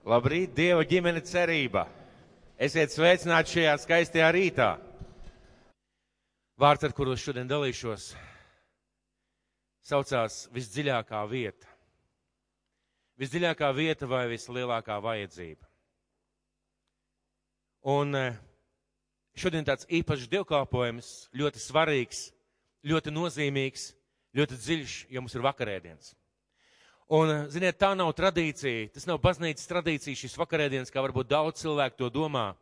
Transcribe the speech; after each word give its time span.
Labrīt, 0.00 0.54
Dieva 0.56 0.80
ģimene 0.88 1.20
cerība! 1.20 1.82
Esiet 2.56 2.88
sveicināti 2.94 3.58
šajā 3.58 3.74
skaistajā 3.82 4.30
rītā! 4.32 4.68
Vārds, 6.60 6.86
ar 6.88 6.94
kuru 6.96 7.12
šodien 7.20 7.48
dalīšos, 7.48 8.06
saucās 9.84 10.46
visdziļākā 10.56 11.20
vieta. 11.28 11.68
Visdziļākā 13.20 13.68
vieta 13.76 14.08
vai 14.08 14.22
vislielākā 14.32 14.96
vajadzība. 15.04 15.68
Un 17.92 18.16
eh, 18.16 18.38
šodien 19.36 19.68
tāds 19.68 19.84
īpašs 19.84 20.30
dievkalpojums, 20.32 21.10
ļoti 21.36 21.60
svarīgs, 21.60 22.22
ļoti 22.88 23.12
nozīmīgs, 23.12 23.90
ļoti 24.32 24.60
dziļš, 24.64 24.96
jo 25.12 25.20
mums 25.20 25.36
ir 25.36 25.44
vakarēdienas. 25.44 26.14
Un, 27.10 27.30
ziniet, 27.50 27.74
tā 27.74 27.88
nav 27.98 28.12
tradīcija, 28.14 28.92
tas 28.94 29.08
nav 29.08 29.18
baznīcas 29.18 29.66
tradīcija 29.66 30.14
šis 30.14 30.36
vakarēdienas, 30.38 30.92
kā 30.94 31.02
varbūt 31.02 31.26
daudz 31.32 31.64
cilvēku 31.64 31.98
to 31.98 32.10
domā. 32.14 32.52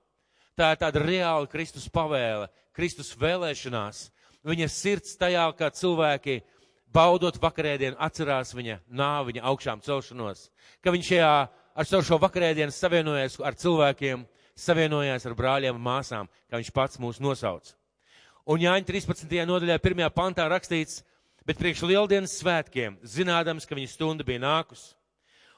Tā 0.56 0.70
ir 0.72 0.78
tāda 0.80 1.02
reāla 1.02 1.50
Kristus 1.52 1.84
pavēle, 1.92 2.48
Kristus 2.72 3.12
vēlēšanās. 3.20 4.06
Viņa 4.48 4.68
sirds 4.72 5.18
tajā, 5.20 5.44
kā 5.58 5.68
cilvēki 5.68 6.38
baudot 6.94 7.36
vakarēdienu, 7.42 7.98
atcerās 8.00 8.54
viņa 8.56 8.78
nāvi, 8.88 9.34
viņa 9.34 9.44
augšām 9.50 9.84
celšanos. 9.84 10.46
Ka 10.80 10.96
viņš 10.96 11.10
šajā 11.12 11.32
ar 11.78 11.90
savu 11.90 12.08
šo 12.08 12.18
vakarēdienu 12.22 12.72
savienojas 12.72 13.36
ar 13.44 13.58
cilvēkiem, 13.58 14.24
savienojās 14.58 15.28
ar 15.28 15.36
brāļiem 15.36 15.76
un 15.76 15.84
māsām, 15.84 16.32
kā 16.48 16.56
viņš 16.56 16.72
pats 16.72 17.02
mūs 17.02 17.20
nosauc. 17.20 17.74
Un 18.48 18.64
Jāņa 18.64 18.88
13. 18.88 19.36
nodaļā, 19.44 19.76
1. 19.76 20.08
pantā 20.16 20.48
rakstīts, 20.48 21.02
bet 21.48 21.56
priekš 21.56 21.80
lieldienas 21.88 22.34
svētkiem, 22.36 22.98
zinādams, 23.00 23.64
ka 23.64 23.76
viņa 23.76 23.88
stunda 23.88 24.24
bija 24.26 24.42
nākus, 24.42 24.90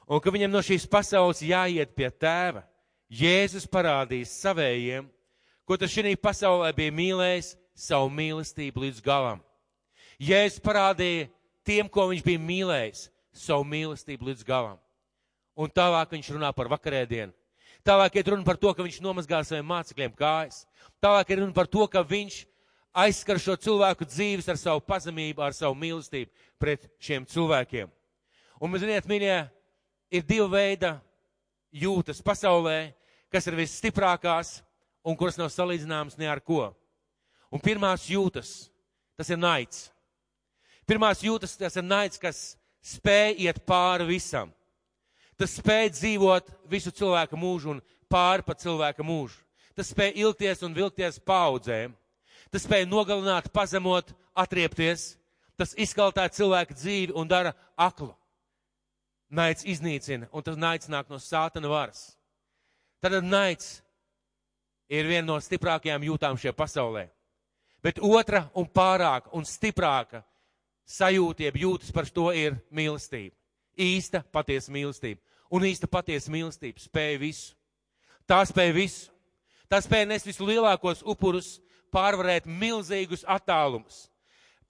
un 0.07 0.21
ka 0.23 0.31
viņam 0.31 0.53
no 0.53 0.61
šīs 0.63 0.87
pasaules 0.87 1.43
jāiet 1.43 1.91
pie 1.97 2.07
tēva, 2.07 2.63
Jēzus 3.11 3.65
parādīs 3.67 4.31
savējiem, 4.39 5.09
ko 5.67 5.75
tas 5.75 5.91
šī 5.91 6.13
pasaulē 6.15 6.69
bija 6.71 6.93
mīlējis, 6.95 7.57
savu 7.75 8.07
mīlestību 8.07 8.85
līdz 8.85 9.01
galam. 9.03 9.41
Jēzus 10.15 10.63
parādīja 10.63 11.27
tiem, 11.67 11.89
ko 11.91 12.07
viņš 12.07 12.23
bija 12.23 12.39
mīlējis, 12.39 13.09
savu 13.35 13.67
mīlestību 13.67 14.29
līdz 14.29 14.47
galam. 14.47 14.79
Un 15.59 15.67
tālāk 15.67 16.15
viņš 16.15 16.31
runā 16.37 16.53
par 16.55 16.71
vakarēdienu. 16.71 17.35
Tālāk 17.83 18.15
ir 18.15 18.31
runa 18.31 18.47
par 18.47 18.55
to, 18.61 18.71
ka 18.71 18.85
viņš 18.85 19.01
nomazgā 19.03 19.41
saviem 19.43 19.67
mācekļiem 19.67 20.15
kājas. 20.15 20.63
Tālāk 21.03 21.33
ir 21.33 21.41
runa 21.43 21.55
par 21.55 21.67
to, 21.67 21.83
ka 21.91 22.05
viņš 22.05 22.45
aizskar 22.93 23.39
šo 23.39 23.55
cilvēku 23.59 24.05
dzīves 24.07 24.49
ar 24.51 24.59
savu 24.59 24.83
pazemību, 24.83 25.41
ar 25.43 25.55
savu 25.55 25.75
mīlestību 25.79 26.31
pret 26.59 26.87
šiem 27.01 27.25
cilvēkiem. 27.29 27.89
Un, 28.61 28.77
ziniet, 28.77 29.07
mīļie, 29.09 29.37
ir 30.13 30.25
divi 30.27 30.47
veidi 30.51 30.91
jūtas 31.71 32.21
pasaulē, 32.23 32.91
kas 33.31 33.47
ir 33.47 33.57
visstiprākās 33.57 34.59
un 35.07 35.17
kuras 35.17 35.39
nav 35.39 35.49
salīdzināmas 35.53 36.19
ne 36.19 36.29
ar 36.29 36.43
ko. 36.43 36.69
Un 37.51 37.63
pirmās 37.63 38.05
jūtas, 38.11 38.69
tas 39.17 39.31
ir 39.31 39.39
naids. 39.39 39.89
Pirmās 40.87 41.23
jūtas, 41.23 41.55
tas 41.59 41.77
ir 41.79 41.85
naids, 41.87 42.19
kas 42.19 42.55
spēj 42.83 43.39
iet 43.45 43.61
pāri 43.67 44.07
visam. 44.09 44.51
Tas 45.39 45.55
spēj 45.57 45.89
dzīvot 45.95 46.51
visu 46.69 46.91
cilvēku 46.93 47.39
mūžu 47.39 47.75
un 47.75 47.81
pāri 48.11 48.45
pa 48.45 48.53
cilvēka 48.57 49.03
mūžu. 49.05 49.39
Tas 49.73 49.89
spēj 49.93 50.19
ilgties 50.21 50.61
un 50.67 50.75
vilkties 50.75 51.19
paudzēm. 51.25 51.95
Tas 52.51 52.65
spēj 52.67 52.85
nogalināt, 52.89 53.49
pazemot, 53.53 54.11
atriepties. 54.35 55.15
Tas 55.59 55.75
izkaltē 55.77 56.25
cilvēku 56.33 56.75
dzīvi 56.75 57.15
un 57.15 57.29
dara 57.29 57.53
aklu. 57.77 58.11
Naids 59.31 59.63
iznīcina, 59.63 60.27
un 60.35 60.43
tas 60.43 60.57
naids 60.59 60.89
nāk 60.91 61.07
no 61.11 61.19
sātana 61.21 61.69
varas. 61.71 62.17
Tad 62.99 63.15
naids 63.23 63.79
ir 64.91 65.07
viena 65.07 65.29
no 65.29 65.37
stiprākajām 65.39 66.03
jūtām 66.03 66.39
šajā 66.39 66.53
pasaulē. 66.57 67.05
Bet 67.81 68.01
otra 68.03 68.43
un 68.57 68.67
pārāka 68.67 69.31
un 69.37 69.47
stiprāka 69.47 70.21
sajūtība 70.85 71.63
jūtas 71.63 71.93
par 71.95 72.09
to 72.09 72.29
ir 72.35 72.59
mīlestība. 72.69 73.33
Īsta 73.79 74.21
patiesa 74.33 74.73
mīlestība. 74.73 75.21
Un 75.51 75.65
īsta 75.67 75.87
patiesa 75.87 76.31
mīlestība 76.31 76.83
spēja 76.83 77.17
visu. 77.21 77.55
Tā 78.27 78.41
spēja 78.47 78.75
visu. 78.75 79.09
Tā 79.71 79.79
spēja 79.83 80.09
nest 80.09 80.27
vislielākos 80.27 81.01
upurus, 81.07 81.61
pārvarēt 81.93 82.47
milzīgus 82.47 83.25
attālumus, 83.27 84.07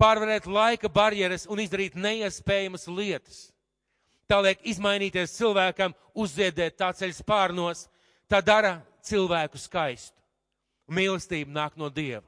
pārvarēt 0.01 0.47
laika 0.49 0.89
barjeras 0.89 1.47
un 1.49 1.61
izdarīt 1.63 1.95
neiespējamas 1.95 2.87
lietas. 2.89 3.47
Tā 4.27 4.39
liek 4.41 4.61
izmainīties 4.63 5.35
cilvēkam, 5.35 5.93
uzziedēt 6.15 6.77
tā 6.79 6.91
ceļa 6.95 7.17
spārnos, 7.17 7.87
tā 8.31 8.39
dara 8.41 8.79
cilvēku 9.03 9.59
skaistu. 9.59 10.15
Mīlestība 10.91 11.51
nāk 11.51 11.75
no 11.79 11.89
Dieva. 11.91 12.23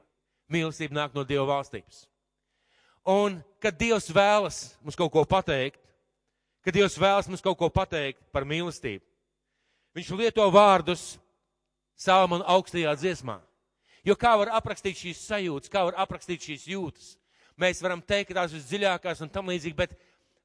Mīlestība 0.52 0.96
nāk 1.00 1.16
no 1.16 1.24
Dieva 1.24 1.46
valstības. 1.48 2.04
Un, 3.08 3.40
kad 3.60 3.76
Dievs 3.76 4.10
vēlas 4.12 4.60
mums 4.84 4.96
kaut 4.96 5.12
ko 5.12 5.24
pateikt, 5.28 5.80
kad 6.64 6.76
Dievs 6.76 6.96
vēlas 7.00 7.28
mums 7.28 7.44
kaut 7.44 7.58
ko 7.60 7.68
pateikt 7.72 8.20
par 8.32 8.46
mīlestību, 8.48 9.04
Viņš 9.94 10.10
lieto 10.18 10.44
vārdus 10.50 11.14
Salmona 11.94 12.44
augstajā 12.50 12.96
dziesmā. 12.98 13.38
Jo 14.04 14.16
kā 14.20 14.34
var 14.36 14.52
aprakstīt 14.58 14.98
šīs 15.00 15.22
sajūtas, 15.30 15.72
kā 15.72 15.84
var 15.88 15.96
aprakstīt 16.04 16.44
šīs 16.44 16.66
jūtas? 16.74 17.14
Mēs 17.60 17.80
varam 17.84 18.02
teikt, 18.02 18.32
ka 18.32 18.42
tās 18.42 18.52
ir 18.52 18.64
dziļākās 18.66 19.22
un 19.24 19.30
tam 19.32 19.48
līdzīgi, 19.48 19.76
bet, 19.78 19.94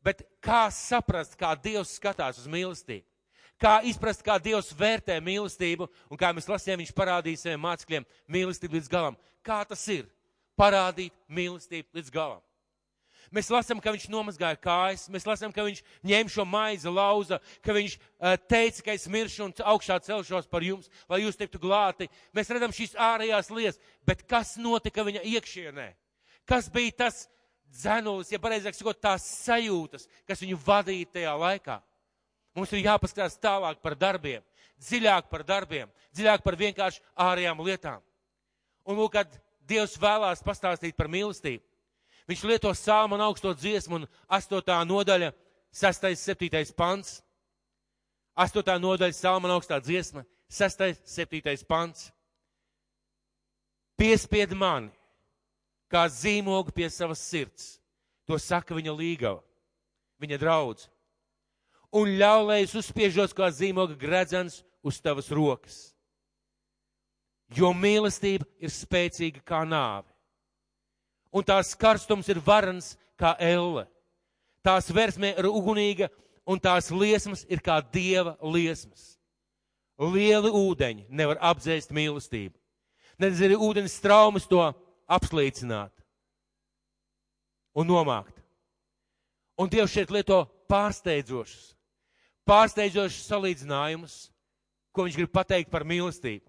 bet 0.06 0.24
kā 0.46 0.68
saprast, 0.72 1.36
kā 1.40 1.52
Dievs 1.60 1.98
skatās 1.98 2.40
uz 2.40 2.48
mīlestību? 2.52 3.04
Kā 3.60 3.82
izprast, 3.84 4.24
kā 4.24 4.38
Dievs 4.40 4.72
vērtē 4.80 5.18
mīlestību, 5.20 5.90
un 6.08 6.20
kā 6.20 6.30
mēs 6.32 6.48
lasījām, 6.48 6.80
viņš 6.80 6.94
parādīja 6.96 7.42
saviem 7.42 7.66
mācekļiem 7.66 8.06
mīlestību 8.32 8.80
līdz 8.80 8.92
galam. 8.94 9.18
Kā 9.44 9.60
tas 9.68 9.84
ir? 9.92 10.06
Parādīt 10.56 11.12
mīlestību 11.28 12.00
līdz 12.00 12.14
galam. 12.16 12.40
Mēs 13.36 13.50
lasām, 13.54 13.82
ka 13.84 13.94
viņš 13.94 14.08
nomazgāja 14.10 14.58
kājas, 14.62 15.08
mēs 15.14 15.28
lasām, 15.28 15.52
ka 15.54 15.66
viņš 15.68 15.82
ņēma 16.10 16.34
šo 16.34 16.46
maizi, 16.50 16.90
lauza, 16.90 17.38
ka 17.66 17.76
viņš 17.76 17.96
uh, 18.00 18.36
teica, 18.50 18.86
ka 18.86 18.96
es 18.98 19.06
miršu 19.12 19.46
un 19.46 19.54
augšā 19.74 20.00
celšos 20.06 20.50
par 20.50 20.66
jums, 20.66 20.90
lai 21.12 21.22
jūs 21.22 21.38
tiktu 21.38 21.62
glāti. 21.62 22.10
Mēs 22.34 22.50
redzam 22.50 22.74
šīs 22.74 22.96
ārējās 22.98 23.52
lietas, 23.54 23.82
bet 24.08 24.24
kas 24.30 24.56
notika 24.58 25.06
viņa 25.06 25.22
iekšienē? 25.36 25.92
Kas 26.50 26.72
bija 26.74 26.96
tas 27.04 27.28
dzenulis, 27.70 28.32
ja 28.34 28.42
pareizāk 28.42 28.78
sakot, 28.78 28.98
tās 28.98 29.28
sajūtas, 29.46 30.08
kas 30.26 30.42
viņu 30.42 30.58
vadīja 30.66 31.12
tajā 31.20 31.36
laikā? 31.38 31.78
Mums 32.58 32.74
ir 32.74 32.88
jāpaskatās 32.88 33.38
tālāk 33.38 33.78
par 33.84 33.94
darbiem, 33.96 34.42
dziļāk 34.82 35.30
par 35.30 35.46
darbiem, 35.46 35.92
dziļāk 36.18 36.42
par 36.42 36.58
vienkārši 36.58 37.04
ārējām 37.14 37.62
lietām. 37.68 38.02
Un 38.90 38.98
lūk, 38.98 39.14
kad 39.14 39.38
Dievs 39.70 40.00
vēlās 40.02 40.42
pastāstīt 40.42 40.98
par 40.98 41.12
mīlestību, 41.14 41.62
Viņš 42.30 42.44
lieto 42.46 42.70
sāmu 42.78 43.18
un 43.18 43.24
augsto 43.26 43.56
dziesmu 43.58 43.98
un 43.98 44.06
8. 44.30 44.62
nodaļa, 44.86 45.32
6. 45.74 46.04
7. 46.14 46.76
pants. 46.78 47.24
8. 48.38 48.76
nodaļa 48.78 49.16
sāma 49.18 49.50
un 49.50 49.56
augstā 49.56 49.80
dziesma, 49.82 50.22
6. 50.46 51.02
7. 51.10 51.66
pants. 51.66 52.12
Piespied 53.98 54.54
mani, 54.54 54.94
kā 55.90 56.06
zīmogu 56.06 56.72
pie 56.72 56.88
savas 56.94 57.24
sirds. 57.26 57.80
To 58.30 58.38
saka 58.38 58.78
viņa 58.78 58.94
līgava, 58.94 59.42
viņa 60.22 60.38
draudz. 60.38 60.86
Un 61.90 62.14
ļauj, 62.14 62.46
lai 62.46 62.60
es 62.62 62.78
uzspiežos 62.78 63.34
kā 63.34 63.50
zīmoga 63.50 63.98
gredzens 63.98 64.62
uz 64.86 65.02
tavas 65.02 65.32
rokas. 65.34 65.80
Jo 67.58 67.74
mīlestība 67.74 68.46
ir 68.62 68.70
spēcīga 68.70 69.42
kā 69.42 69.66
nāve 69.66 70.06
un 71.32 71.46
tās 71.46 71.76
karstums 71.78 72.30
ir 72.30 72.42
varans 72.44 72.96
kā 73.20 73.36
elle. 73.40 73.86
Tās 74.66 74.90
versme 74.92 75.34
ir 75.38 75.48
ugunīga, 75.50 76.10
un 76.50 76.60
tās 76.60 76.90
liesmas 76.92 77.46
ir 77.50 77.62
kā 77.64 77.80
dieva 77.94 78.36
liesmas. 78.42 79.16
Lieli 80.00 80.52
ūdeņi 80.56 81.08
nevar 81.10 81.40
apdzēst 81.52 81.92
mīlestību. 81.96 82.56
Nedz 83.20 83.42
arī 83.44 83.58
ūdens 83.60 83.98
traumas 84.00 84.48
to 84.48 84.62
apslīcināt 85.12 85.92
un 87.76 87.88
nomākt. 87.88 88.36
Un 89.60 89.68
Dievs 89.68 89.92
šeit 89.92 90.12
lieto 90.14 90.46
pārsteidzošus, 90.72 91.74
pārsteidzošus 92.48 93.28
salīdzinājumus, 93.28 94.16
ko 94.96 95.04
viņš 95.04 95.18
grib 95.20 95.34
pateikt 95.36 95.72
par 95.72 95.84
mīlestību. 95.84 96.46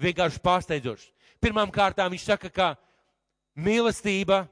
Vienkārši 0.00 0.42
pārsteidzošus. 0.44 1.08
Pirmām 1.40 1.72
kārtām 1.72 2.12
viņš 2.12 2.26
saka, 2.28 2.50
ka 2.52 2.68
mīlestība 3.58 4.44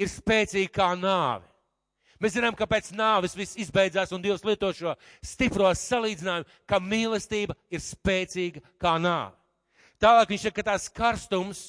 ir 0.00 0.10
spēcīga 0.12 0.72
kā 0.72 0.90
nāve. 0.98 1.44
Mēs 2.20 2.32
zinām, 2.32 2.54
ka 2.56 2.64
pēc 2.68 2.94
nāves 2.96 3.36
viss 3.36 3.58
izbeidzās, 3.60 4.12
un 4.16 4.22
Dievs 4.24 4.44
lieto 4.46 4.70
šo 4.72 4.94
stipro 5.24 5.68
salīdzinājumu, 5.76 6.48
ka 6.64 6.80
mīlestība 6.80 7.56
ir 7.68 7.82
spēcīga 7.84 8.62
kā 8.80 8.94
nāve. 9.00 9.36
Tālāk 10.00 10.32
viņš 10.32 10.46
saka, 10.46 10.56
ka 10.56 10.66
tās 10.70 10.88
karstums, 10.92 11.60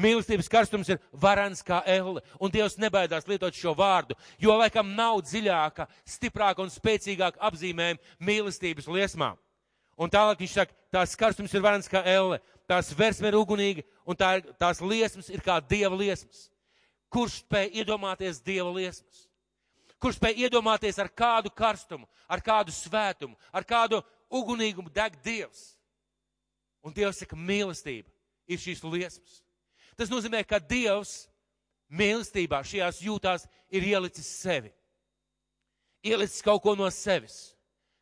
mīlestības 0.00 0.50
karstums 0.52 0.90
ir 0.92 1.00
varans 1.12 1.64
kā 1.64 1.80
elle, 1.88 2.20
un 2.36 2.52
Dievs 2.52 2.76
nebaidās 2.80 3.28
lietot 3.28 3.56
šo 3.56 3.72
vārdu, 3.76 4.16
jo 4.40 4.56
laikam 4.56 4.92
nav 4.96 5.22
dziļāka, 5.24 5.88
stiprāka 6.08 6.64
un 6.64 6.72
spēcīgāka 6.72 7.40
apzīmējuma 7.48 8.28
mīlestības 8.28 8.88
liesmām. 8.92 9.40
Un 9.96 10.10
tālāk 10.10 10.40
viņš 10.42 10.56
saka, 10.58 10.74
tās 10.92 11.14
karstums 11.16 11.52
ir 11.54 11.62
varens 11.64 11.88
kā 11.88 12.02
elle, 12.04 12.40
tās 12.68 12.92
versme 12.96 13.30
ir 13.30 13.38
ugunīga, 13.38 13.84
un 14.06 14.16
tā, 14.18 14.38
tās 14.60 14.80
liesmas 14.82 15.30
ir 15.32 15.42
kā 15.44 15.58
dieva 15.60 15.94
liesmas. 15.96 16.48
Kurš 17.12 17.40
spēj 17.44 17.70
iedomāties 17.82 18.40
dieva 18.42 18.72
liesmas? 18.74 19.28
Kurš 20.02 20.18
spēj 20.18 20.42
iedomāties 20.44 20.98
ar 21.00 21.08
kādu 21.08 21.52
karstumu, 21.54 22.08
ar 22.28 22.42
kādu 22.44 22.74
svētumu, 22.74 23.36
ar 23.52 23.64
kādu 23.64 24.02
ugunīgumu 24.32 24.92
deg 24.92 25.16
dievs? 25.24 25.74
Un 26.84 26.92
dievs 26.92 27.22
saka, 27.22 27.36
mīlestība 27.36 28.10
ir 28.50 28.60
šīs 28.60 28.82
liesmas. 28.84 29.40
Tas 29.96 30.10
nozīmē, 30.10 30.42
ka 30.44 30.58
dievs 30.58 31.24
mīlestībā 31.88 32.60
šajās 32.66 33.00
jūtās 33.04 33.46
ir 33.72 33.86
ielicis 33.94 34.28
sevi. 34.42 34.72
Ielicis 36.04 36.44
kaut 36.44 36.60
ko 36.64 36.74
no 36.76 36.90
sevis, 36.92 37.54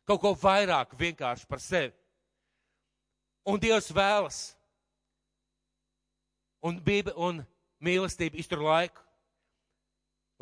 kaut 0.03 0.19
ko 0.19 0.33
vairāk 0.35 0.97
vienkārši 0.99 1.47
par 1.47 1.61
sevi. 1.63 1.93
Un 3.43 3.59
Dievs 3.59 3.91
vēlas. 3.91 4.41
Un, 6.63 6.77
bība, 6.79 7.11
un 7.19 7.41
mīlestība 7.83 8.39
iztur 8.39 8.63
laiku. 8.63 9.01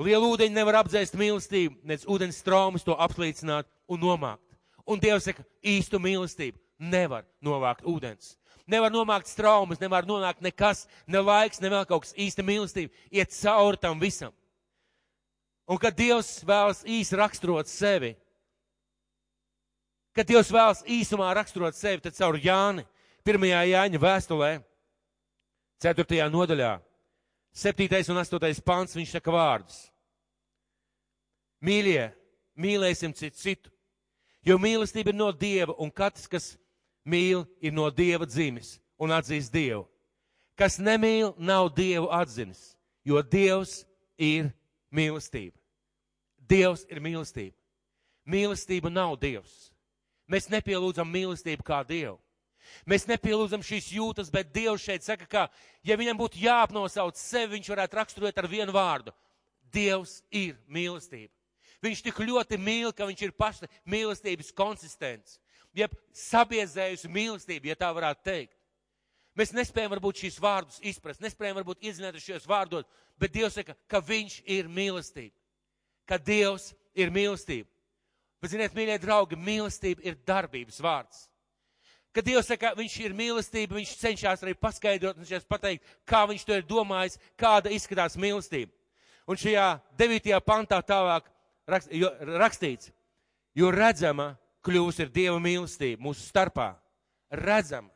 Liela 0.02 0.26
ūdeņa 0.32 0.54
nevar 0.56 0.80
apdzēst 0.82 1.18
mīlestību, 1.18 1.82
nec 1.86 2.06
ūdens 2.10 2.40
traumas 2.46 2.86
to 2.86 2.96
apslīcināt 2.98 3.68
un 3.92 4.02
nomākt. 4.02 4.46
Un 4.86 5.02
Dievs 5.02 5.28
saka, 5.28 5.46
īstu 5.62 6.00
mīlestību 6.02 6.58
nevar 6.82 7.26
novākt 7.46 7.86
ūdens. 7.86 8.36
Nevar 8.70 8.94
nomākt 8.94 9.30
traumas, 9.36 9.82
nevar 9.82 10.06
nonākt 10.08 10.42
nekas, 10.42 10.86
ne 11.06 11.22
laiks, 11.22 11.62
ne 11.62 11.70
vēl 11.70 11.86
kaut 11.90 12.06
kas 12.06 12.16
īsta 12.18 12.46
mīlestība, 12.46 12.94
iet 13.14 13.34
cauri 13.36 13.82
tam 13.82 14.00
visam. 14.02 14.34
Un 15.70 15.80
kad 15.82 15.96
Dievs 15.98 16.40
vēlas 16.48 16.82
īsi 16.88 17.18
raksturot 17.18 17.70
sevi, 17.70 18.16
kad 20.16 20.28
Dievs 20.28 20.52
vēlas 20.52 20.84
īsumā 20.88 21.32
raksturot 21.36 21.78
sevi, 21.78 22.02
tad 22.04 22.18
caur 22.18 22.38
Jāni, 22.40 22.86
pirmajā 23.26 23.62
Jāņa 23.72 24.02
vēstulē, 24.02 24.52
ceturtajā 25.82 26.28
nodaļā, 26.32 26.76
septītais 27.54 28.10
un 28.12 28.22
astotais 28.22 28.62
pants, 28.64 28.96
viņš 28.98 29.16
saka 29.18 29.34
vārdus. 29.34 29.80
Mīļie, 31.62 32.10
mīlēsim 32.58 33.14
citu 33.18 33.38
citu, 33.38 33.72
jo 34.46 34.58
mīlestība 34.58 35.14
ir 35.14 35.18
no 35.20 35.30
Dieva, 35.32 35.76
un 35.78 35.92
katrs, 35.94 36.28
kas 36.28 36.52
mīl, 37.06 37.46
ir 37.62 37.74
no 37.74 37.90
Dieva 37.94 38.26
dzimis 38.26 38.80
un 39.02 39.14
atzīst 39.14 39.54
Dievu. 39.54 39.86
Kas 40.58 40.78
nemīl, 40.78 41.34
nav 41.38 41.72
Dievu 41.74 42.10
atzinis, 42.14 42.76
jo 43.06 43.22
Dievs 43.22 43.82
ir 44.18 44.52
mīlestība. 44.94 45.56
Dievs 46.38 46.84
ir 46.92 47.00
mīlestība. 47.02 47.56
Mīlestība 48.28 48.92
nav 48.92 49.16
Dievs. 49.22 49.71
Mēs 50.32 50.48
nepielūdzam 50.52 51.10
mīlestību 51.12 51.66
kā 51.68 51.82
Dievu. 51.88 52.18
Mēs 52.88 53.08
nepielūdzam 53.10 53.64
šīs 53.66 53.90
jūtas, 53.98 54.30
bet 54.32 54.54
Dievs 54.56 54.86
šeit 54.86 55.04
saka, 55.04 55.28
ka, 55.28 55.44
ja 55.84 55.98
viņam 56.00 56.20
būtu 56.20 56.40
jāapnosauc 56.42 57.20
sevi, 57.20 57.58
viņš 57.58 57.70
varētu 57.74 57.98
raksturot 58.00 58.38
ar 58.38 58.48
vienu 58.48 58.76
vārdu. 58.76 59.14
Dievs 59.74 60.20
ir 60.32 60.58
mīlestība. 60.72 61.34
Viņš 61.82 62.04
tik 62.06 62.20
ļoti 62.22 62.60
mīl, 62.62 62.92
ka 62.94 63.08
viņš 63.10 63.22
ir 63.26 63.34
paša 63.34 63.70
mīlestības 63.90 64.52
konsistents. 64.54 65.40
Jeb 65.74 65.94
sabiezējusi 66.14 67.10
mīlestība, 67.10 67.72
ja 67.72 67.80
tā 67.80 67.90
varētu 67.96 68.26
teikt. 68.28 68.58
Mēs 69.40 69.54
nespējam 69.56 69.94
varbūt 69.94 70.26
šīs 70.26 70.38
vārdus 70.44 70.82
izprast, 70.84 71.22
nespējam 71.24 71.56
varbūt 71.62 71.86
iedzināties 71.88 72.26
šajos 72.28 72.48
vārdos, 72.52 72.88
bet 73.20 73.32
Dievs 73.32 73.56
saka, 73.56 73.78
ka 73.88 74.02
viņš 74.04 74.42
ir 74.44 74.68
mīlestība. 74.68 75.34
Ka 76.06 76.20
Dievs 76.20 76.74
ir 76.94 77.14
mīlestība. 77.16 77.71
Bet, 78.42 78.56
ziniet, 78.56 78.74
mīļie 78.74 78.98
draugi, 79.02 79.38
mīlestība 79.38 80.02
ir 80.06 80.18
darbības 80.26 80.82
vārds. 80.82 81.28
Kad 82.12 82.26
Dievs 82.28 82.50
saka, 82.50 82.74
viņš 82.76 82.96
ir 83.06 83.14
mīlestība, 83.16 83.78
viņš 83.78 83.92
cenšas 84.02 84.42
arī 84.44 84.56
paskaidrot 84.58 85.22
un 85.22 85.46
pateikt, 85.48 85.86
kā 86.04 86.26
viņš 86.28 86.44
to 86.48 86.58
ir 86.58 86.66
domājis, 86.68 87.20
kāda 87.40 87.72
izskatās 87.72 88.18
mīlestība. 88.20 88.74
Un 89.30 89.40
šajā 89.40 89.68
devītajā 89.96 90.42
pantā 90.44 90.82
tālāk 90.84 91.30
rakstīts, 91.70 92.92
jo 93.56 93.72
redzama 93.72 94.34
kļūs 94.66 95.00
ir 95.06 95.14
Dieva 95.14 95.40
mīlestība 95.40 96.04
mūsu 96.04 96.26
starpā. 96.26 96.74
Redzama. 97.32 97.94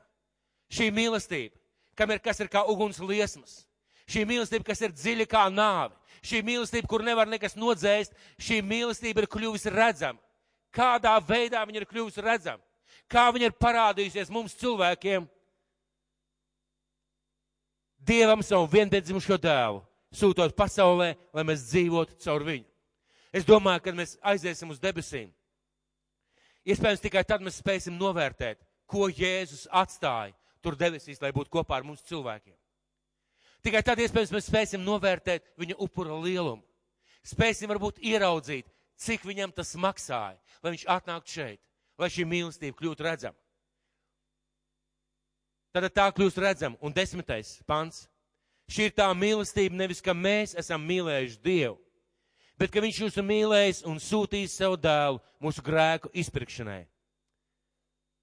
Šī 0.71 0.91
mīlestība, 0.95 1.57
kam 1.97 2.13
ir 2.13 2.21
kas 2.23 2.39
ir 2.39 2.47
kā 2.53 2.63
uguns 2.71 3.01
liesmas. 3.03 3.65
Šī 4.07 4.23
mīlestība, 4.29 4.69
kas 4.69 4.83
ir 4.85 4.93
dziļa 4.93 5.25
kā 5.27 5.47
nāve. 5.49 5.97
Šī 6.25 6.39
mīlestība, 6.45 6.87
kur 6.87 7.03
nevar 7.03 7.27
nekas 7.27 7.57
nodzēst, 7.57 8.15
šī 8.39 8.61
mīlestība 8.63 9.25
ir 9.25 9.29
kļuvusi 9.29 9.73
redzama. 9.73 10.21
Kādā 10.75 11.15
veidā 11.23 11.63
viņa 11.65 11.81
ir 11.81 11.87
kļuvusi 11.89 12.23
redzama? 12.23 12.63
Kā 13.11 13.29
viņa 13.31 13.49
ir 13.49 13.57
parādījusies 13.61 14.31
mums 14.33 14.55
cilvēkiem? 14.59 15.27
Dievam 18.05 18.43
savu 18.45 18.67
vienpiedzimušo 18.69 19.37
dēlu, 19.41 19.79
sūtot 20.13 20.53
pasaulē, 20.57 21.15
lai 21.33 21.45
mēs 21.47 21.65
dzīvotu 21.71 22.19
caur 22.21 22.45
viņu. 22.45 22.67
Es 23.35 23.47
domāju, 23.47 23.81
kad 23.87 23.97
mēs 23.97 24.15
aiziesim 24.23 24.69
uz 24.71 24.79
debesīm, 24.79 25.31
iespējams 26.63 27.01
tikai 27.03 27.23
tad 27.27 27.41
mēs 27.43 27.57
spēsim 27.59 27.97
novērtēt, 27.97 28.61
ko 28.87 29.09
Jēzus 29.09 29.65
atstāja 29.71 30.35
tur 30.63 30.77
debesīs, 30.77 31.19
lai 31.21 31.33
būtu 31.35 31.51
kopā 31.53 31.79
ar 31.79 31.87
mums 31.87 32.05
cilvēkiem. 32.07 32.55
Tikai 33.65 33.81
tad 33.85 33.99
iespējams 34.01 34.31
mēs 34.33 34.47
spēsim 34.47 34.85
novērtēt 34.85 35.45
viņa 35.57 35.77
upura 35.81 36.19
lielumu. 36.21 36.61
Spēsim 37.25 37.71
varbūt 37.71 37.97
ieraudzīt, 38.05 38.67
cik 38.99 39.25
viņam 39.27 39.53
tas 39.55 39.75
maksāja, 39.75 40.37
lai 40.63 40.75
viņš 40.75 40.85
atnāktu 40.91 41.37
šeit, 41.37 41.61
lai 41.99 42.11
šī 42.11 42.25
mīlestība 42.27 42.77
kļūtu 42.79 43.05
redzama. 43.05 43.37
Tad 45.75 45.89
tā 45.91 46.05
kļūst 46.15 46.39
redzama. 46.39 46.79
Un 46.79 46.93
desmitais 46.95 47.57
pants. 47.67 48.05
Šī 48.71 48.87
ir 48.87 48.93
tā 48.95 49.09
mīlestība 49.11 49.75
nevis, 49.75 49.99
ka 50.01 50.15
mēs 50.15 50.55
esam 50.57 50.81
mīlējuši 50.87 51.41
Dievu, 51.43 51.75
bet 52.57 52.71
ka 52.73 52.81
Viņš 52.81 53.01
jūs 53.03 53.17
ir 53.19 53.25
mīlējis 53.27 53.83
un 53.85 53.99
sūtījis 54.01 54.55
savu 54.57 54.79
dēlu 54.81 55.19
mūsu 55.43 55.61
grēku 55.61 56.09
izpirkšanai. 56.15 56.85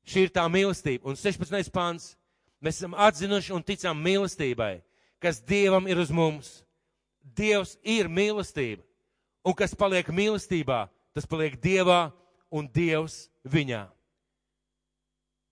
Šī 0.08 0.26
ir 0.26 0.32
tā 0.34 0.48
mīlestība. 0.50 1.06
Un 1.06 1.19
16. 1.19 1.70
pants. 1.70 2.16
Mēs 2.62 2.78
esam 2.78 2.94
atzinuši 2.94 3.52
un 3.56 3.62
ticam 3.66 3.98
mīlestībai, 3.98 4.82
kas 5.19 5.40
Dievam 5.42 5.88
ir 5.90 5.98
uz 5.98 6.12
mums. 6.14 6.60
Dievs 7.22 7.76
ir 7.82 8.06
mīlestība. 8.06 8.82
Un 9.42 9.54
kas 9.58 9.74
paliek 9.74 10.06
mīlestībā, 10.06 10.86
tas 11.14 11.26
paliek 11.26 11.56
Dievā 11.58 12.12
un 12.52 12.68
Dievs 12.70 13.26
viņā. 13.42 13.84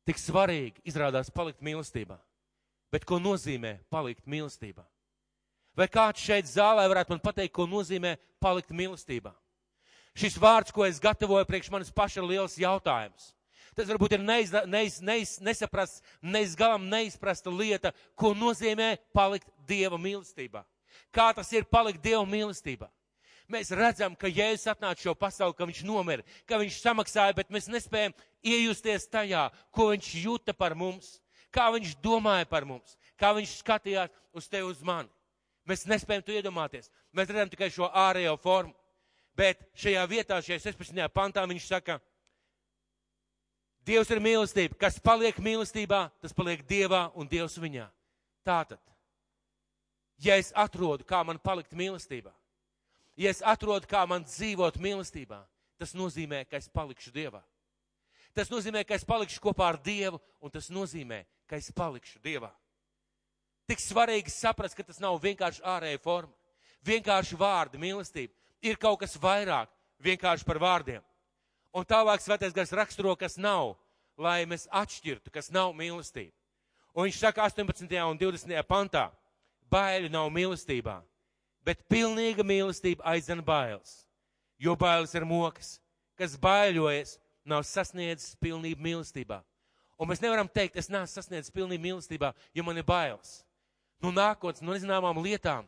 Tik 0.07 0.21
svarīgi 0.21 0.83
izrādās 0.87 1.31
palikt 1.35 1.63
mīlestībā. 1.65 2.19
Bet 2.91 3.05
ko 3.07 3.21
nozīmē 3.23 3.79
palikt 3.91 4.27
mīlestībā? 4.31 4.85
Vai 5.79 5.87
kāds 5.91 6.23
šeit 6.23 6.49
zālē 6.51 6.87
varētu 6.91 7.15
man 7.15 7.23
pateikt, 7.23 7.55
ko 7.55 7.67
nozīmē 7.71 8.17
palikt 8.43 8.73
mīlestībā? 8.75 9.33
Šis 10.19 10.39
vārds, 10.43 10.75
ko 10.75 10.85
es 10.87 10.99
gatavoju 11.03 11.47
priekš 11.47 11.71
manis 11.71 11.93
paša, 11.95 12.21
ir 12.21 12.31
liels 12.33 12.59
jautājums. 12.59 13.31
Tas 13.79 13.87
varbūt 13.87 14.17
ir 14.17 14.23
neiz, 14.27 14.51
neiz, 14.67 14.99
neiz, 15.01 15.37
nesaprasts, 15.39 16.03
neizgalam 16.21 16.89
neizprasta 16.91 17.53
lieta, 17.55 17.95
ko 18.19 18.35
nozīmē 18.35 18.97
palikt 19.15 19.47
Dieva 19.67 19.99
mīlestībā. 19.99 20.65
Kā 21.15 21.31
tas 21.35 21.51
ir 21.55 21.69
palikt 21.71 22.03
Dieva 22.03 22.27
mīlestībā? 22.27 22.91
Mēs 23.51 23.73
redzam, 23.75 24.15
ka 24.15 24.31
Jēzus 24.31 24.69
atnāca 24.71 25.03
šo 25.03 25.15
pasauli, 25.19 25.57
ka 25.59 25.67
viņš 25.67 25.81
nomira, 25.89 26.27
ka 26.47 26.61
viņš 26.61 26.77
samaksāja, 26.85 27.35
bet 27.35 27.51
mēs 27.51 27.67
nespējam 27.73 28.15
iejusties 28.47 29.09
tajā, 29.11 29.49
ko 29.75 29.89
viņš 29.91 30.11
jūta 30.23 30.55
par 30.55 30.77
mums, 30.79 31.17
kā 31.51 31.67
viņš 31.75 31.97
domāja 32.05 32.47
par 32.47 32.67
mums, 32.69 32.95
kā 33.19 33.33
viņš 33.35 33.57
skatījās 33.65 34.13
uz 34.39 34.47
tevi, 34.47 34.69
uz 34.71 34.85
mani. 34.87 35.11
Mēs 35.67 35.87
nespējam 35.91 36.23
to 36.27 36.35
iedomāties. 36.35 36.89
Mēs 37.15 37.31
redzam 37.31 37.51
tikai 37.51 37.69
šo 37.75 37.91
ārējo 37.91 38.37
formu. 38.43 38.75
Bet 39.39 39.61
šajā 39.79 40.03
vietā, 40.11 40.39
šajā 40.43 40.59
16. 40.71 41.03
pantā, 41.15 41.45
viņš 41.49 41.67
saka, 41.71 42.01
Dievs 43.87 44.11
ir 44.13 44.21
mīlestība. 44.21 44.77
Kas 44.79 44.99
paliek 45.03 45.39
mīlestībā, 45.41 46.05
tas 46.21 46.35
paliek 46.37 46.61
Dievā 46.69 47.07
un 47.17 47.29
Dievs 47.29 47.57
viņā. 47.59 47.87
Tātad, 48.47 48.81
ja 50.21 50.37
es 50.41 50.53
atrodu, 50.57 51.05
kā 51.09 51.23
man 51.25 51.41
palikt 51.41 51.73
mīlestībā, 51.77 52.33
ja 53.21 53.31
es 53.31 53.43
atrodu, 53.45 53.89
kā 53.91 54.03
man 54.09 54.25
dzīvot 54.25 54.79
mīlestībā, 54.81 55.43
tas 55.81 55.93
nozīmē, 55.97 56.45
ka 56.49 56.61
es 56.61 56.69
palikšu 56.73 57.13
Dievā. 57.13 57.43
Tas 58.37 58.51
nozīmē, 58.53 58.85
ka 58.87 58.97
es 58.97 59.05
palikšu 59.05 59.43
kopā 59.43 59.73
ar 59.73 59.79
Dievu, 59.83 60.21
un 60.41 60.53
tas 60.53 60.71
nozīmē, 60.73 61.25
ka 61.51 61.59
es 61.61 61.71
palikšu 61.75 62.21
Dievā. 62.25 62.53
Tik 63.69 63.83
svarīgi 63.83 64.33
saprast, 64.33 64.75
ka 64.75 64.87
tas 64.87 64.99
nav 65.03 65.19
vienkārši 65.23 65.63
ārēja 65.67 66.01
forma, 66.03 66.33
vienkārši 66.87 67.37
vārdi, 67.39 67.79
mīlestība. 67.79 68.35
Ir 68.65 68.81
kaut 68.81 69.01
kas 69.03 69.17
vairāk 69.21 69.71
vienkārši 70.03 70.47
par 70.47 70.59
vārdiem. 70.61 71.05
Un 71.77 71.87
tālāk 71.87 72.23
svētais 72.23 72.55
gars 72.55 72.73
raksturo, 72.75 73.15
kas 73.17 73.37
nav, 73.39 73.77
lai 74.19 74.43
mēs 74.49 74.67
atšķirtu, 74.75 75.31
kas 75.31 75.53
nav 75.55 75.75
mīlestība. 75.77 76.35
Un 76.95 77.07
viņš 77.07 77.21
saka 77.21 77.47
18. 77.47 77.87
un 78.11 78.19
20. 78.19 78.63
pantā, 78.67 79.07
baili 79.71 80.11
nav 80.11 80.27
mīlestībā, 80.35 80.99
bet 81.67 81.83
pilnīga 81.91 82.45
mīlestība 82.47 83.05
aizdzen 83.15 83.43
bailes, 83.45 84.05
jo 84.59 84.77
bailes 84.77 85.15
ir 85.15 85.27
mokas, 85.29 85.79
kas 86.19 86.37
baiļojas, 86.41 87.19
nav 87.45 87.65
sasniedzis 87.65 88.37
pilnību 88.41 88.83
mīlestībā. 88.85 89.41
Un 90.01 90.09
mēs 90.09 90.23
nevaram 90.23 90.49
teikt, 90.49 90.79
es 90.81 90.89
neesmu 90.89 91.13
sasniedzis 91.13 91.53
pilnīgi 91.53 91.83
mīlestībā, 91.85 92.33
jo 92.57 92.65
man 92.65 92.79
ir 92.81 92.87
bailes. 92.89 93.41
No 94.01 94.13
nākotnes, 94.15 94.65
no 94.65 94.73
nezināmām 94.73 95.21
lietām, 95.21 95.67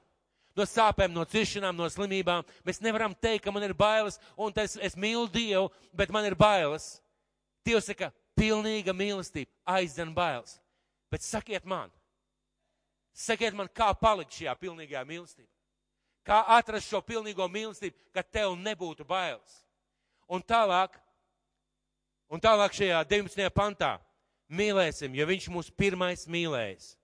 no 0.56 0.64
sāpēm, 0.68 1.12
no 1.12 1.25
ciešanām, 1.28 1.76
no 1.76 1.88
slimībām. 1.92 2.46
Mēs 2.64 2.80
nevaram 2.84 3.12
teikt, 3.12 3.44
ka 3.44 3.52
man 3.52 3.66
ir 3.66 3.75
bailes, 3.76 4.18
un 4.37 4.52
es, 4.62 4.78
es 4.80 4.96
mīlu 4.96 5.28
Dievu, 5.32 5.68
bet 5.92 6.12
man 6.12 6.25
ir 6.28 6.37
bailes. 6.38 6.94
Dievs 7.66 7.90
saka, 7.90 8.11
pilnīga 8.38 8.94
mīlestība 8.96 9.52
aizdzen 9.76 10.14
bailes. 10.16 10.56
Bet 11.12 11.25
sakiet 11.25 11.66
man, 11.68 11.92
sakiet 13.12 13.54
man, 13.54 13.68
kā 13.68 13.92
palikt 14.00 14.32
šajā 14.32 14.56
pilnīgajā 14.61 15.04
mīlestībā? 15.08 15.50
Kā 16.23 16.45
atrast 16.55 16.91
šo 16.91 17.00
pilnīgo 17.02 17.49
mīlestību, 17.50 17.97
ka 18.14 18.23
tev 18.23 18.55
nebūtu 18.59 19.07
bailes? 19.07 19.62
Un 20.31 20.43
tālāk, 20.47 20.95
un 22.31 22.41
tālāk 22.41 22.75
šajā 22.79 23.02
19. 23.11 23.50
pantā 23.55 23.97
mīlēsim, 24.52 25.14
jo 25.19 25.26
viņš 25.26 25.49
mūs 25.52 25.71
pirmais 25.75 26.25
mīlējis. 26.31 26.95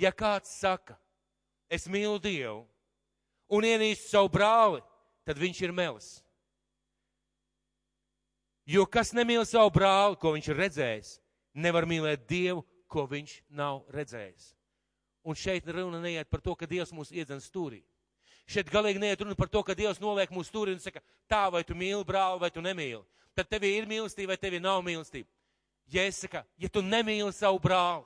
Ja 0.00 0.10
kāds 0.10 0.50
saka, 0.58 0.96
es 1.70 1.86
mīlu 1.86 2.18
Dievu 2.22 2.64
un 3.52 3.68
ienīstu 3.68 4.08
savu 4.08 4.32
brāli, 4.32 4.80
tad 5.28 5.38
viņš 5.38 5.60
ir 5.66 5.74
melis. 5.76 6.10
Jo 8.64 8.86
kas 8.88 9.12
nemīl 9.12 9.44
savu 9.44 9.70
brāli, 9.74 10.16
ko 10.16 10.32
viņš 10.34 10.50
ir 10.50 10.60
redzējis, 10.62 11.16
nevar 11.54 11.84
mīlēt 11.86 12.24
Dievu, 12.26 12.64
ko 12.88 13.04
viņš 13.10 13.42
nav 13.52 13.84
redzējis. 13.92 14.54
Un 15.24 15.36
šeit 15.36 15.68
runa 15.68 16.00
neiet 16.00 16.30
par 16.32 16.40
to, 16.44 16.54
ka 16.56 16.68
Dievs 16.68 16.92
mūs 16.92 17.12
iedzen 17.12 17.40
stūrī. 17.44 17.82
Šeit 18.46 18.68
galīgi 18.68 19.00
neiet 19.00 19.22
runa 19.24 19.36
par 19.38 19.48
to, 19.48 19.62
ka 19.64 19.76
Dievs 19.76 20.00
noliek 20.02 20.32
mūsu 20.32 20.50
stūrī 20.50 20.74
un 20.76 20.82
saka, 20.82 21.00
tā 21.30 21.46
vai 21.52 21.62
tu 21.64 21.76
mīli 21.76 22.04
brāli, 22.04 22.42
vai 22.42 22.50
tu 22.52 22.60
nemīli. 22.64 23.00
Tad 23.34 23.48
tev 23.50 23.64
ir 23.66 23.88
mīlestība, 23.88 24.34
vai 24.34 24.40
tev 24.40 24.58
nav 24.62 24.82
mīlestība. 24.84 25.28
Ja 25.90 26.04
es 26.08 26.20
saku, 26.20 26.42
ja 26.60 26.68
tu 26.68 26.82
nemīli 26.84 27.32
savu 27.32 27.58
brāli, 27.60 28.04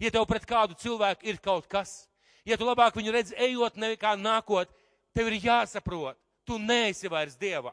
ja 0.00 0.12
tev 0.12 0.26
pret 0.28 0.46
kādu 0.48 0.76
cilvēku 0.78 1.26
ir 1.28 1.40
kaut 1.42 1.66
kas, 1.68 2.04
ja 2.44 2.56
tu 2.56 2.68
labāk 2.68 2.96
viņu 2.96 3.12
redz 3.12 3.32
ejot 3.36 3.76
nekā 3.80 4.14
nākot, 4.20 4.68
tev 5.16 5.28
ir 5.32 5.40
jāsaprot, 5.48 6.16
tu 6.44 6.58
neesi 6.58 7.08
vairs 7.08 7.36
Dievā. 7.40 7.72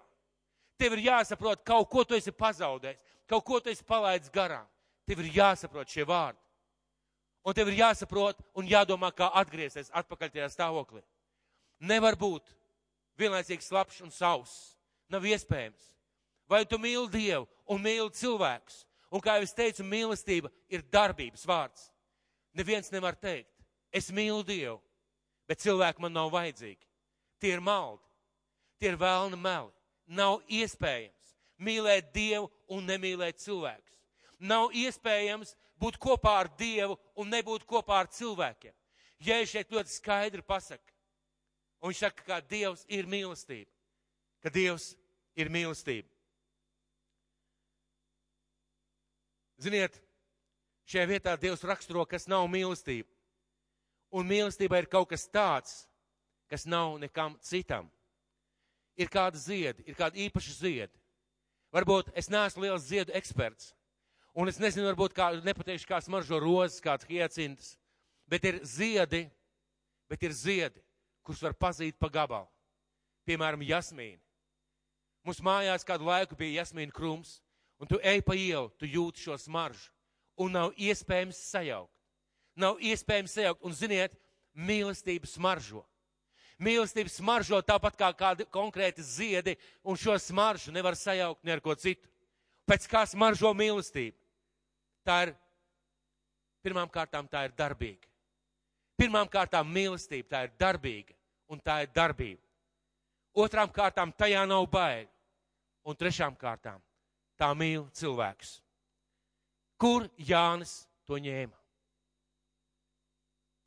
Tev 0.78 0.94
ir 0.98 1.08
jāsaprot, 1.08 1.64
kaut 1.66 1.90
ko 1.90 2.04
tu 2.06 2.16
esi 2.16 2.32
pazaudējis, 2.32 3.00
kaut 3.28 3.46
ko 3.46 3.60
tu 3.60 3.72
esi 3.72 3.84
palaidis 3.84 4.32
garām. 4.34 4.68
Tev 5.08 5.24
ir 5.24 5.32
jāsaprot 5.40 5.90
šie 5.90 6.06
vārdi. 6.08 6.40
Un 7.48 7.56
tev 7.56 7.70
ir 7.72 7.80
jāsaprot 7.80 8.40
un 8.60 8.68
jādomā, 8.68 9.10
kā 9.16 9.30
atgriezties 9.40 9.92
atpakaļ 9.96 10.34
tajā 10.34 10.50
stāvoklī. 10.52 11.02
Nevar 11.80 12.18
būt 12.18 12.50
vienlaicīgi 13.20 13.66
slapjš 13.66 14.02
un 14.06 14.14
sauss. 14.14 14.74
Nav 15.10 15.26
iespējams. 15.26 15.94
Vai 16.50 16.64
tu 16.66 16.80
mīli 16.80 17.08
Dievu 17.12 17.48
un 17.68 17.82
mīli 17.84 18.10
cilvēkus? 18.16 18.84
Un 19.12 19.24
kā 19.24 19.38
jau 19.38 19.46
es 19.48 19.56
teicu, 19.56 19.86
mīlestība 19.88 20.52
ir 20.72 20.84
darbības 20.92 21.46
vārds. 21.48 21.90
Neviens 22.58 22.92
nevar 22.92 23.16
teikt, 23.16 23.52
es 23.92 24.10
mīlu 24.12 24.44
Dievu, 24.44 24.80
bet 25.48 25.62
cilvēki 25.64 26.04
man 26.04 26.16
nav 26.16 26.32
vajadzīgi. 26.34 26.84
Tie 27.40 27.54
ir 27.54 27.62
maldi, 27.64 28.04
tie 28.80 28.92
ir 28.92 29.00
vēlni 29.00 29.40
meli. 29.40 29.72
Nav 30.08 30.42
iespējams 30.48 31.36
mīlēt 31.62 32.12
Dievu 32.16 32.50
un 32.74 32.88
nemīlēt 32.88 33.40
cilvēkus. 33.44 33.96
Nav 34.40 34.74
iespējams 34.76 35.54
būt 35.80 36.00
kopā 36.02 36.38
ar 36.42 36.52
Dievu 36.60 36.98
un 37.16 37.32
nebūt 37.32 37.66
kopā 37.68 38.02
ar 38.04 38.12
cilvēkiem. 38.12 38.74
Ja 39.24 39.40
es 39.42 39.52
šeit 39.54 39.72
ļoti 39.74 39.94
skaidri 39.94 40.44
pasaku, 40.46 40.97
un 41.82 41.92
viņš 41.92 42.04
saka, 42.04 42.26
ka 42.28 42.40
Dievs 42.42 42.86
ir 42.90 43.10
mīlestība, 43.10 43.70
ka 44.44 44.52
Dievs 44.54 44.92
ir 45.38 45.52
mīlestība. 45.54 46.10
Ziniet, 49.62 49.98
šajā 50.86 51.06
vietā 51.10 51.34
Dievs 51.42 51.66
raksturo, 51.66 52.06
kas 52.06 52.28
nav 52.30 52.46
mīlestība. 52.52 53.10
Un 54.14 54.28
mīlestība 54.30 54.80
ir 54.80 54.88
kaut 54.90 55.10
kas 55.12 55.26
tāds, 55.28 55.88
kas 56.48 56.66
nav 56.70 56.96
nekam 57.02 57.36
citam. 57.44 57.90
Ir 58.98 59.10
kāda 59.14 59.38
ziedi, 59.38 59.84
ir 59.86 59.98
kāda 59.98 60.18
īpaša 60.18 60.54
ziedi. 60.62 60.94
Varbūt 61.76 62.14
es 62.18 62.30
neesmu 62.32 62.64
liels 62.64 62.88
ziedu 62.88 63.14
eksperts, 63.18 63.74
un 64.34 64.48
es 64.50 64.58
nezinu, 64.62 64.88
varbūt 64.88 65.14
kā, 65.14 65.28
nepateikšu, 65.44 65.90
kā 65.90 66.00
smaržo 66.02 66.40
rozes, 66.40 66.80
kāds 66.82 67.06
hiecintas, 67.10 67.76
bet 68.30 68.46
ir 68.48 68.62
ziedi, 68.66 69.26
bet 70.10 70.24
ir 70.24 70.34
ziedi, 70.34 70.82
kurus 71.28 71.44
var 71.44 71.56
pazīt 71.60 71.98
pa 72.00 72.08
gabalu. 72.12 72.48
Piemēram, 73.28 73.66
jasmīni. 73.68 74.22
Mums 75.28 75.42
mājās 75.44 75.84
kādu 75.84 76.08
laiku 76.08 76.38
bija 76.40 76.62
jasmīna 76.62 76.94
krums, 76.96 77.42
un 77.82 77.90
tu 77.92 78.00
ej 78.00 78.22
pa 78.24 78.38
ielu, 78.40 78.70
tu 78.80 78.88
jūti 78.88 79.26
šo 79.26 79.36
smaržu, 79.42 79.90
un 80.40 80.56
nav 80.56 80.78
iespējams 80.80 81.42
sajaukt. 81.50 81.92
Nav 82.58 82.80
iespējams 82.80 83.36
sajaukt, 83.36 83.66
un 83.68 83.76
ziniet, 83.76 84.16
mīlestība 84.56 85.28
smaržo. 85.28 85.84
Mīlestība 86.64 87.12
smaržo 87.12 87.60
tāpat 87.62 88.00
kā 88.00 88.08
kādi 88.18 88.48
konkrēti 88.50 89.04
ziedi, 89.06 89.58
un 89.84 90.00
šo 90.00 90.16
smaržu 90.18 90.72
nevar 90.74 90.96
sajaukt 90.98 91.44
ne 91.44 91.54
ar 91.54 91.62
ko 91.62 91.76
citu. 91.76 92.08
Pēc 92.66 92.88
kā 92.90 93.04
smaržo 93.06 93.52
mīlestība? 93.54 94.18
Tā 95.06 95.20
ir, 95.28 95.36
pirmām 96.64 96.90
kārtām 96.90 97.28
tā 97.30 97.44
ir 97.46 97.54
darbīga. 97.60 98.08
Pirmām 98.98 99.28
kārtām 99.30 99.68
mīlestība, 99.70 100.32
tā 100.32 100.46
ir 100.48 100.56
darbīga, 100.58 101.17
un 101.48 101.62
tā 101.63 101.82
ir 101.86 101.94
darbība. 101.96 102.42
Otrām 103.38 103.70
kārtām 103.74 104.12
tajā 104.18 104.44
nav 104.50 104.66
bail, 104.72 105.08
un 105.86 105.96
trešām 105.96 106.36
kārtām 106.39 106.82
tā 107.38 107.51
mīl 107.56 107.86
cilvēks. 107.96 108.58
Kur 109.77 110.08
Jānis 110.18 110.88
to 111.06 111.20
ņēma? 111.22 111.54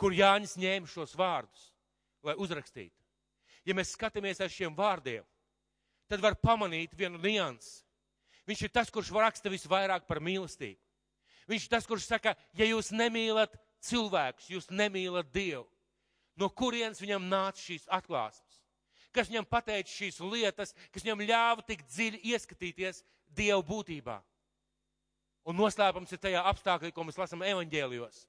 Kur 0.01 0.17
Jānis 0.17 0.57
ņēma 0.59 0.91
šos 0.91 1.15
vārdus, 1.17 1.71
lai 2.27 2.35
uzrakstītu? 2.41 2.97
Ja 3.69 3.77
mēs 3.77 3.93
skatāmies 3.95 4.41
ar 4.41 4.51
šiem 4.51 4.75
vārdiem, 4.75 5.25
tad 6.11 6.23
var 6.25 6.35
pamanīt 6.41 6.97
vienu 6.99 7.21
niansu. 7.23 7.85
Viņš 8.49 8.63
ir 8.67 8.73
tas, 8.75 8.91
kurš 8.91 9.13
raksta 9.15 9.53
visvairāk 9.53 10.09
par 10.09 10.19
mīlestību. 10.25 10.81
Viņš 11.51 11.67
ir 11.67 11.71
tas, 11.71 11.87
kurš 11.87 12.09
saka, 12.09 12.35
ja 12.57 12.67
jūs 12.67 12.91
nemīlat 12.91 13.55
cilvēkus, 13.85 14.49
jūs 14.51 14.71
nemīlat 14.75 15.31
Dievu. 15.31 15.69
No 16.41 16.49
kurienes 16.49 17.03
viņam 17.03 17.29
nāca 17.29 17.61
šīs 17.61 17.85
atklāsmes? 17.93 18.61
Kas 19.13 19.29
viņam 19.29 19.47
pateica 19.51 19.91
šīs 19.91 20.21
lietas, 20.23 20.73
kas 20.95 21.05
viņam 21.05 21.25
ļāva 21.29 21.65
tik 21.67 21.83
dziļi 21.89 22.23
ieskatīties 22.33 23.03
Dievu 23.37 23.63
būtībā. 23.67 24.17
Un 25.47 25.59
noslēpums 25.59 26.13
ir 26.15 26.21
tajā 26.23 26.43
apstākļā, 26.51 26.91
ko 26.95 27.05
mēs 27.07 27.19
lasām 27.19 27.43
evaņģēlijos. 27.47 28.25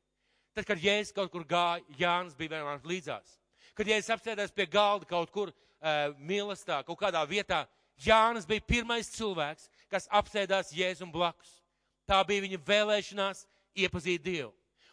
Tad, 0.56 0.66
kad 0.68 0.82
Jēzus 0.84 1.16
kaut 1.16 1.32
kur 1.32 1.46
gāja, 1.48 1.84
Jānis 1.98 2.36
bija 2.38 2.58
vienmēr 2.58 2.84
līdzās. 2.88 3.38
Kad 3.78 3.88
Jēzus 3.88 4.14
apsēdās 4.18 4.54
pie 4.56 4.68
galda 4.70 5.08
kaut 5.08 5.32
kur 5.32 5.52
uh, 5.52 6.12
mīlestā, 6.20 6.82
kaut 6.88 7.00
kādā 7.00 7.22
vietā, 7.30 7.64
Jānis 8.02 8.48
bija 8.50 8.64
pirmais 8.68 9.10
cilvēks, 9.14 9.70
kas 9.92 10.10
apsēdās 10.12 10.74
Jēzum 10.76 11.12
blakus. 11.14 11.60
Tā 12.10 12.20
bija 12.28 12.44
viņa 12.48 12.60
vēlēšanās 12.68 13.46
iepazīt 13.86 14.24
Dievu. 14.26 14.52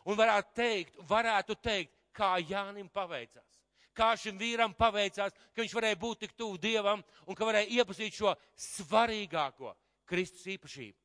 Un 0.08 0.16
varētu 0.18 0.54
teikt, 0.56 1.00
varētu 1.08 1.56
teikt, 1.60 1.97
kā 2.18 2.34
Jānim 2.42 2.90
paveicās 2.90 3.58
kā 3.98 4.14
šim 4.18 4.38
vīram 4.38 4.75
paveicās, 4.78 5.34
ka 5.54 5.62
viņš 5.62 5.75
varēja 5.75 5.98
būt 5.98 6.25
tik 6.25 6.34
tuvu 6.38 6.58
Dievam 6.62 7.02
un 7.26 7.37
ka 7.37 7.46
varēja 7.48 7.80
iepazīt 7.80 8.18
šo 8.18 8.34
svarīgāko 8.54 9.75
Kristus 10.08 10.46
īpašību. 10.54 10.98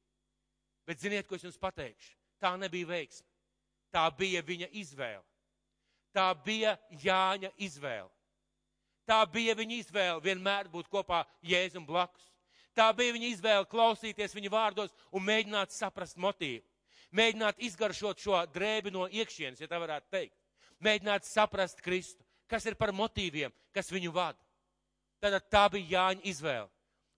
Bet 0.88 1.00
ziniet, 1.00 1.27
ko 1.27 1.38
es 1.38 1.46
jums 1.46 1.60
pateikšu? 1.60 2.17
Tā 2.43 2.53
nebija 2.60 2.89
veiksme. 2.89 3.27
Tā 3.93 4.03
bija 4.17 4.43
viņa 4.46 4.67
izvēle. 4.82 5.24
Tā 6.13 6.27
bija 6.46 6.75
Jāņa 7.01 7.53
izvēle. 7.65 8.12
Tā 9.08 9.20
bija 9.27 9.55
viņa 9.58 9.79
izvēle 9.79 10.22
vienmēr 10.24 10.70
būt 10.72 10.89
kopā 10.91 11.24
Jēzum 11.43 11.86
blakus. 11.88 12.29
Tā 12.74 12.88
bija 12.96 13.13
viņa 13.15 13.32
izvēle 13.32 13.70
klausīties 13.70 14.36
viņa 14.36 14.51
vārdos 14.53 14.93
un 15.12 15.25
mēģināt 15.25 15.74
saprast 15.74 16.17
motīvu. 16.17 16.63
Mēģināt 17.13 17.60
izgaršot 17.62 18.22
šo 18.22 18.39
drēbi 18.53 18.93
no 18.93 19.05
iekšienes, 19.05 19.62
ja 19.62 19.70
tā 19.70 19.77
varētu 19.82 20.10
teikt. 20.10 20.42
Mēģināt 20.84 21.28
saprast 21.28 21.82
Kristu, 21.84 22.24
kas 22.50 22.66
ir 22.68 22.75
par 22.75 22.92
motīviem, 22.96 23.54
kas 23.74 23.92
viņu 23.94 24.12
vada. 24.13 24.40
Tad 25.24 25.40
tā 25.48 25.68
bija 25.72 25.98
Jāņa 25.98 26.25
izvēle. 26.28 26.70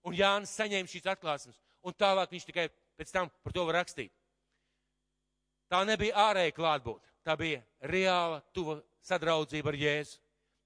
Un 0.06 0.14
Jānis 0.14 0.52
saņēma 0.54 0.90
šīs 0.90 1.08
atklāsmes 1.10 1.58
un 1.86 1.94
tālāk 1.94 2.30
viņš 2.30 2.46
tikai 2.46 2.68
pēc 2.98 3.12
tam 3.14 3.30
par 3.42 3.54
to 3.54 3.64
var 3.66 3.80
rakstīt. 3.80 4.12
Tā 5.70 5.82
nebija 5.86 6.28
ārēja 6.28 6.54
klātbūt, 6.54 7.02
tā 7.26 7.34
bija 7.38 7.62
reāla, 7.82 8.38
tuva 8.54 8.78
sadraudzība 9.02 9.72
ar 9.72 9.78
Jēzu, 9.80 10.20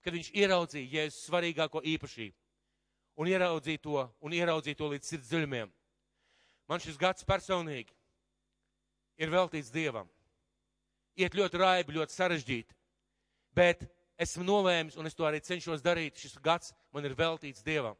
kad 0.05 0.17
viņš 0.17 0.31
ieraudzīja 0.37 0.93
Jēzus 0.99 1.25
svarīgāko 1.29 1.81
īpašību 1.95 2.37
un 3.21 3.29
ieraudzīja 3.29 3.83
to, 3.85 4.05
un 4.25 4.37
ieraudzīja 4.37 4.79
to 4.79 4.89
līdz 4.93 5.09
sirds 5.09 5.29
dziļumiem. 5.29 5.73
Man 6.69 6.81
šis 6.81 6.97
gads 7.01 7.27
personīgi 7.27 7.93
ir 9.21 9.33
veltīts 9.33 9.73
Dievam. 9.73 10.09
Iet 11.21 11.35
ļoti 11.37 11.61
raibi, 11.61 11.97
ļoti 11.99 12.17
sarežģīti, 12.17 12.77
bet 13.57 13.87
esmu 14.21 14.45
nolēmis, 14.45 14.99
un 15.01 15.09
es 15.09 15.17
to 15.17 15.27
arī 15.27 15.41
cenšos 15.45 15.83
darīt, 15.85 16.19
šis 16.21 16.39
gads 16.45 16.75
man 16.93 17.07
ir 17.09 17.17
veltīts 17.19 17.65
Dievam. 17.65 17.97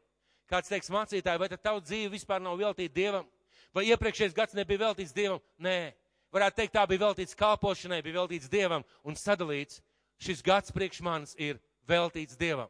Kāds 0.51 0.69
teiks, 0.69 0.91
mācītāji, 0.91 1.39
vai 1.39 1.49
tad 1.49 1.63
tava 1.63 1.81
dzīve 1.83 2.11
vispār 2.11 2.41
nav 2.43 2.59
veltīta 2.59 2.93
Dievam? 2.93 3.27
Vai 3.71 3.85
iepriekšējais 3.87 4.35
gads 4.35 4.57
nebija 4.57 4.83
veltīts 4.83 5.15
Dievam? 5.15 5.39
Nē, 5.63 5.93
varētu 6.35 6.59
teikt, 6.59 6.75
tā 6.75 6.83
bija 6.89 7.05
veltīts 7.05 7.37
kalpošanai, 7.39 8.01
bija 8.03 8.19
veltīts 8.19 8.51
Dievam 8.51 8.83
un 9.07 9.15
sadalīts. 9.15 9.79
Šis 10.21 10.43
gads 10.45 10.73
priekš 10.75 10.99
manis 11.01 11.33
ir 11.39 11.57
veltīts 11.89 12.37
Dievam. 12.37 12.69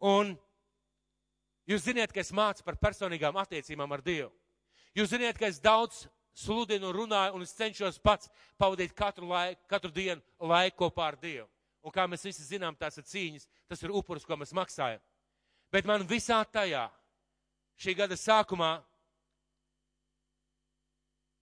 Un 0.00 0.34
jūs 1.70 1.84
ziniet, 1.84 2.12
ka 2.12 2.24
es 2.24 2.32
mācu 2.34 2.64
par 2.66 2.80
personīgām 2.80 3.36
attiecībām 3.44 3.92
ar 3.94 4.02
Dievu. 4.02 4.32
Jūs 4.96 5.12
ziniet, 5.12 5.38
ka 5.38 5.46
es 5.46 5.60
daudz 5.62 6.06
sludinu 6.34 6.90
un 6.90 6.96
runāju, 6.96 7.36
un 7.36 7.44
es 7.46 7.54
cenšos 7.54 8.00
pats 8.02 8.30
pavadīt 8.58 8.94
katru, 8.96 9.28
laiku, 9.30 9.60
katru 9.70 9.92
dienu 9.94 10.22
laiku 10.40 10.84
kopā 10.84 11.12
ar 11.12 11.18
Dievu. 11.20 11.48
Un 11.84 11.92
kā 11.92 12.06
mēs 12.08 12.24
visi 12.24 12.46
zinām, 12.48 12.76
tās 12.80 12.96
ir 12.96 13.04
cīņas, 13.04 13.46
tas 13.68 13.82
ir 13.84 13.92
upuris, 13.92 14.24
ko 14.24 14.38
mēs 14.40 14.54
maksājam. 14.56 15.02
Bet 15.72 15.84
man 15.84 16.06
visā 16.08 16.38
tajā, 16.48 16.86
šī 17.76 17.94
gada 17.98 18.16
sākumā, 18.16 18.78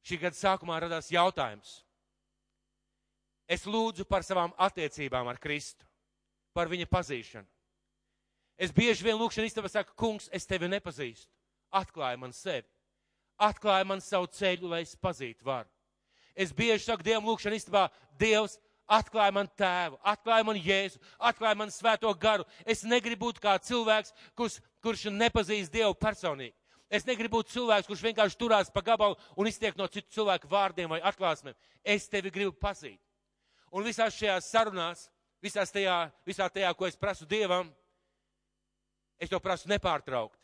šī 0.02 0.18
gada 0.24 0.38
sākumā 0.38 0.80
radās 0.82 1.12
jautājums. 1.14 1.76
Es 3.46 3.66
lūdzu 3.68 4.06
par 4.08 4.26
savām 4.26 4.54
attiecībām 4.58 5.28
ar 5.30 5.38
Kristu, 5.42 5.86
par 6.56 6.70
viņa 6.72 6.88
pazīšanu. 6.90 7.48
Es 8.58 8.74
bieži 8.74 9.06
vien 9.06 9.18
lūkšanu 9.18 9.48
istabā 9.48 9.70
saku, 9.70 9.94
kungs, 9.98 10.28
es 10.34 10.46
tevi 10.46 10.68
nepazīstu. 10.70 11.30
Atklāja 11.72 12.18
man 12.20 12.34
sevi. 12.36 12.66
Atklāja 13.42 13.86
man 13.88 14.02
savu 14.04 14.28
ceļu, 14.30 14.68
lai 14.70 14.82
es 14.84 14.92
pazītu 14.98 15.46
varu. 15.46 15.70
Es 16.34 16.52
bieži 16.56 16.84
saku 16.84 17.04
Dievam 17.04 17.26
lūkšanu 17.28 17.58
istabā, 17.58 17.86
Dievs, 18.20 18.58
atklāja 18.92 19.32
man 19.34 19.48
tēvu, 19.58 19.98
atklāja 20.12 20.46
man 20.46 20.58
jēzu, 20.60 21.00
atklāja 21.18 21.58
man 21.58 21.72
svēto 21.72 22.12
garu. 22.20 22.46
Es 22.66 22.84
negribu 22.84 23.28
būt 23.28 23.40
kā 23.42 23.54
cilvēks, 23.62 24.12
kurš, 24.38 24.58
kurš 24.84 25.06
nepazīst 25.12 25.72
Dievu 25.72 25.96
personīgi. 25.98 26.54
Es 26.92 27.06
negribu 27.08 27.38
būt 27.38 27.54
cilvēks, 27.54 27.88
kurš 27.88 28.04
vienkārši 28.04 28.36
turās 28.36 28.70
pa 28.72 28.82
gabalu 28.84 29.16
un 29.40 29.48
iztiek 29.48 29.76
no 29.80 29.86
citu 29.88 30.12
cilvēku 30.12 30.50
vārdiem 30.50 30.92
vai 30.92 31.00
atklāsmēm. 31.00 31.56
Es 31.80 32.04
tevi 32.12 32.30
gribu 32.30 32.52
pazīt. 32.60 33.00
Un 33.72 33.86
visās 33.86 34.12
šajās 34.18 34.50
sarunās, 34.52 35.06
visās 35.40 35.72
tajā, 35.72 35.96
visā 36.28 36.50
tajā, 36.52 36.74
ko 36.76 36.84
es 36.84 36.98
prasu 37.00 37.24
Dievam, 37.24 37.70
es 39.16 39.32
to 39.32 39.40
prasu 39.40 39.70
nepārtraukt. 39.72 40.36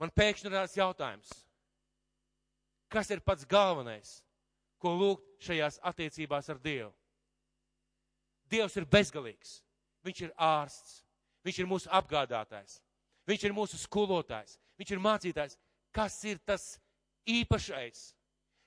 Man 0.00 0.10
pēkšņi 0.16 0.48
radās 0.48 0.72
jautājums, 0.74 1.28
kas 2.90 3.12
ir 3.12 3.20
pats 3.20 3.44
galvenais, 3.46 4.22
ko 4.82 4.94
lūgt 4.98 5.46
šajās 5.46 5.78
attiecībās 5.86 6.50
ar 6.50 6.58
Dievu? 6.62 6.90
Dievs 8.50 8.76
ir 8.76 8.88
bezgalīgs, 8.88 9.60
Viņš 10.02 10.24
ir 10.26 10.32
ārsts, 10.34 11.02
Viņš 11.46 11.60
ir 11.62 11.68
mūsu 11.70 11.90
apgādātājs, 11.94 12.80
Viņš 13.30 13.44
ir 13.46 13.54
mūsu 13.54 13.78
skolotājs, 13.78 14.58
Viņš 14.80 14.94
ir 14.96 15.02
mācītājs. 15.02 15.58
Kas 15.92 16.16
ir 16.24 16.40
tas 16.42 16.80
īpašais, 17.28 18.12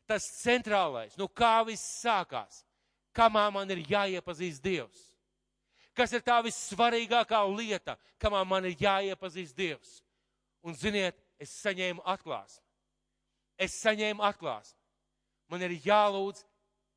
tas 0.07 0.27
centrālais, 0.39 1.17
no 1.17 1.27
kā 1.27 1.57
viss 1.67 2.03
sākās, 2.03 2.63
kamā 3.15 3.47
man 3.51 3.71
ir 3.73 3.83
jāiepazīst 3.89 4.63
Dievs? 4.63 5.01
Kas 5.95 6.11
ir 6.11 6.23
tā 6.23 6.41
vissvarīgākā 6.43 7.39
lieta, 7.55 7.95
kamā 8.19 8.43
man 8.47 8.67
ir 8.67 8.75
jāiepazīst 8.79 9.55
Dievs? 9.55 10.01
Un 10.65 10.75
ziniet, 10.75 11.17
es 11.39 11.53
saņēmu 11.61 12.03
atklāsmi. 12.03 12.63
Es 13.57 13.77
saņēmu 13.79 14.23
atklāsmi. 14.25 14.84
Man 15.51 15.61
ir 15.65 15.75
jālūdz 15.85 16.43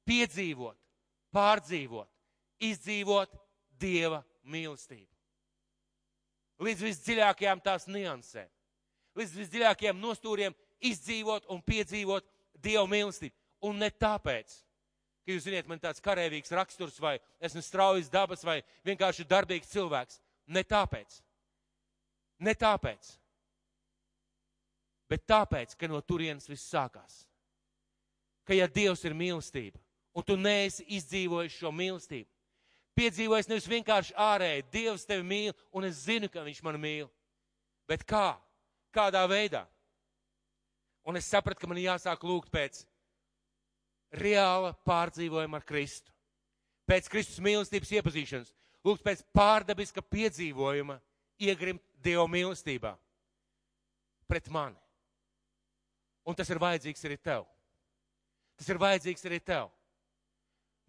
piedzīvot, 0.09 0.77
pārdzīvot, 1.35 2.09
izdzīvot 2.65 3.35
Dieva 3.79 4.23
mīlestību. 4.49 5.07
Līdz 6.67 6.81
visdziļākajām 6.89 7.61
tās 7.63 7.85
niansēm, 7.87 8.49
līdz 9.19 9.37
visdziļākajiem 9.43 10.01
nostūriem 10.03 10.57
izdzīvot 10.91 11.47
un 11.53 11.63
piedzīvot 11.63 12.27
Dieva 12.59 12.89
mīlestību. 12.91 13.37
Un 13.69 13.79
ne 13.79 13.91
tāpēc, 13.91 14.57
ka 15.23 15.35
jūs 15.35 15.47
ziniet, 15.47 15.69
man 15.71 15.79
tāds 15.83 16.03
karēvīgs 16.03 16.55
raksturs 16.59 16.99
vai 17.03 17.19
esmu 17.45 17.63
straujas 17.63 18.11
dabas 18.11 18.43
vai 18.47 18.61
vienkārši 18.87 19.29
darbīgs 19.29 19.71
cilvēks. 19.71 20.19
Ne 20.51 20.65
tāpēc. 20.67 21.21
Ne 22.43 22.55
tāpēc 22.59 23.19
bet 25.09 25.25
tāpēc, 25.29 25.75
ka 25.79 25.89
no 25.89 26.01
turienes 26.05 26.49
viss 26.49 26.69
sākās. 26.69 27.25
Ka 28.49 28.57
ja 28.57 28.65
Dievs 28.73 29.05
ir 29.05 29.13
mīlestība, 29.13 29.77
un 30.17 30.25
tu 30.25 30.39
neesi 30.41 30.87
izdzīvojis 30.97 31.59
šo 31.61 31.73
mīlestību, 31.75 32.29
piedzīvojis 32.97 33.51
nevis 33.51 33.69
vienkārši 33.69 34.15
ārēji, 34.17 34.67
Dievs 34.73 35.05
tevi 35.07 35.27
mīl, 35.29 35.57
un 35.77 35.85
es 35.85 36.05
zinu, 36.07 36.31
ka 36.33 36.47
Viņš 36.47 36.63
mani 36.65 36.81
mīl. 36.81 37.11
Bet 37.89 38.07
kā? 38.09 38.39
Kādā 38.95 39.23
veidā? 39.29 39.67
Un 41.09 41.17
es 41.17 41.29
sapratu, 41.29 41.61
ka 41.61 41.69
man 41.69 41.81
jāsāk 41.81 42.25
lūgt 42.25 42.51
pēc 42.53 42.83
reāla 44.13 44.75
pārdzīvojuma 44.89 45.61
ar 45.61 45.67
Kristu. 45.69 46.13
Pēc 46.89 47.09
Kristus 47.13 47.41
mīlestības 47.45 47.93
iepazīšanas. 47.99 48.53
Lūgt 48.85 49.05
pēc 49.05 49.23
pārdabiska 49.37 50.03
piedzīvojuma, 50.05 50.99
iegrimt 51.41 51.83
Dieva 52.01 52.25
mīlestībā. 52.31 52.95
Pret 54.29 54.49
mani. 54.53 54.79
Un 56.29 56.37
tas 56.37 56.49
ir 56.53 56.61
vajadzīgs 56.61 57.05
arī 57.09 57.17
tev. 57.21 57.47
Tas 58.59 58.69
ir 58.73 58.81
vajadzīgs 58.81 59.27
arī 59.29 59.39
tev. 59.43 59.71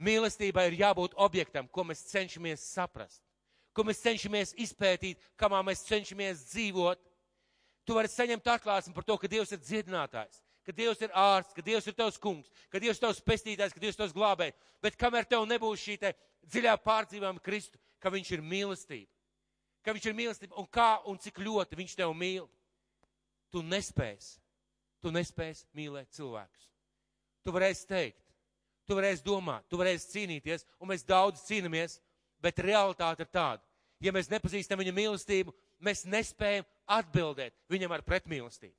Mīlestībai 0.01 0.69
ir 0.69 0.79
jābūt 0.79 1.15
objektam, 1.19 1.67
ko 1.67 1.84
mēs 1.86 2.05
cenšamies 2.10 2.63
saprast, 2.63 3.21
ko 3.75 3.84
mēs 3.86 4.01
cenšamies 4.01 4.55
izpētīt, 4.63 5.19
kamā 5.39 5.60
mēs 5.67 5.84
cenšamies 5.88 6.45
dzīvot. 6.53 7.01
Tu 7.86 7.95
vari 7.97 8.12
saņemt 8.12 8.47
atklāsmi 8.53 8.93
par 8.95 9.05
to, 9.05 9.17
ka 9.19 9.29
Dievs 9.29 9.51
ir 9.53 9.62
dziedinātājs, 9.62 10.41
ka 10.65 10.75
Dievs 10.75 11.01
ir 11.03 11.13
ārsts, 11.17 11.55
ka 11.58 11.65
Dievs 11.65 11.88
ir 11.89 11.97
tavs 11.97 12.19
kungs, 12.21 12.49
ka 12.71 12.82
Dievs 12.82 12.99
ir 12.99 13.05
tavs 13.05 13.21
pestītājs, 13.25 13.75
ka 13.75 13.84
Dievs 13.84 13.97
ir 13.97 14.03
tavs 14.03 14.15
glābējs. 14.15 14.58
Bet 14.82 14.97
kamēr 14.99 15.27
tev 15.27 15.45
nebūs 15.49 15.84
šī 15.84 15.97
dziļā 16.47 16.75
pārdzīvojuma 16.86 17.43
Kristu, 17.43 17.82
ka 17.99 18.13
Viņš 18.13 18.36
ir 18.38 18.45
mīlestība, 18.45 19.12
ka 19.84 19.95
Viņš 19.97 20.05
ir 20.10 20.19
mīlestība 20.21 20.58
un 20.62 20.69
kā 20.69 20.91
un 21.10 21.19
cik 21.19 21.41
ļoti 21.43 21.82
Viņš 21.82 21.97
tev 21.99 22.13
mīl, 22.15 22.47
tu 23.51 23.65
nespēsi 23.65 24.38
tu 25.01 25.12
nespēsi 25.15 25.67
mīlēt 25.75 26.12
cilvēkus. 26.15 26.68
Tu 27.45 27.54
varēsi 27.56 27.88
teikt, 27.88 28.19
tu 28.88 28.97
varēsi 28.97 29.23
domāt, 29.25 29.65
tu 29.69 29.80
varēsi 29.80 30.12
cīnīties, 30.13 30.65
un 30.82 30.91
mēs 30.91 31.06
daudz 31.08 31.45
cīnāmies, 31.47 31.99
bet 32.43 32.60
realitāte 32.63 33.25
ir 33.25 33.32
tāda. 33.32 33.63
Ja 34.04 34.13
mēs 34.15 34.32
nepazīstam 34.32 34.80
viņa 34.80 34.93
mīlestību, 34.95 35.54
mēs 35.84 36.06
nespējam 36.08 36.67
atbildēt 36.89 37.56
viņam 37.71 37.95
ar 37.95 38.04
pretmīlestību. 38.08 38.75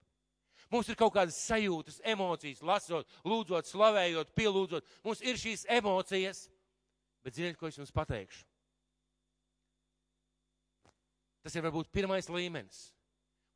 Mums 0.71 0.89
ir 0.89 0.97
kaut 0.97 1.13
kādas 1.17 1.39
sajūtas, 1.49 1.99
emocijas, 2.07 2.63
lasot, 2.63 3.09
lūdzot, 3.27 3.67
slavējot, 3.67 4.31
pielūdzot. 4.39 4.87
Mums 5.05 5.23
ir 5.27 5.41
šīs 5.41 5.67
emocijas, 5.81 6.45
bet 7.27 7.35
ziniet, 7.35 7.59
ko 7.59 7.67
es 7.67 7.81
jums 7.81 7.91
pateikšu? 7.93 8.47
Tas 11.43 11.57
ir 11.57 11.65
varbūt 11.65 11.91
pirmais 11.91 12.29
līmenis 12.31 12.91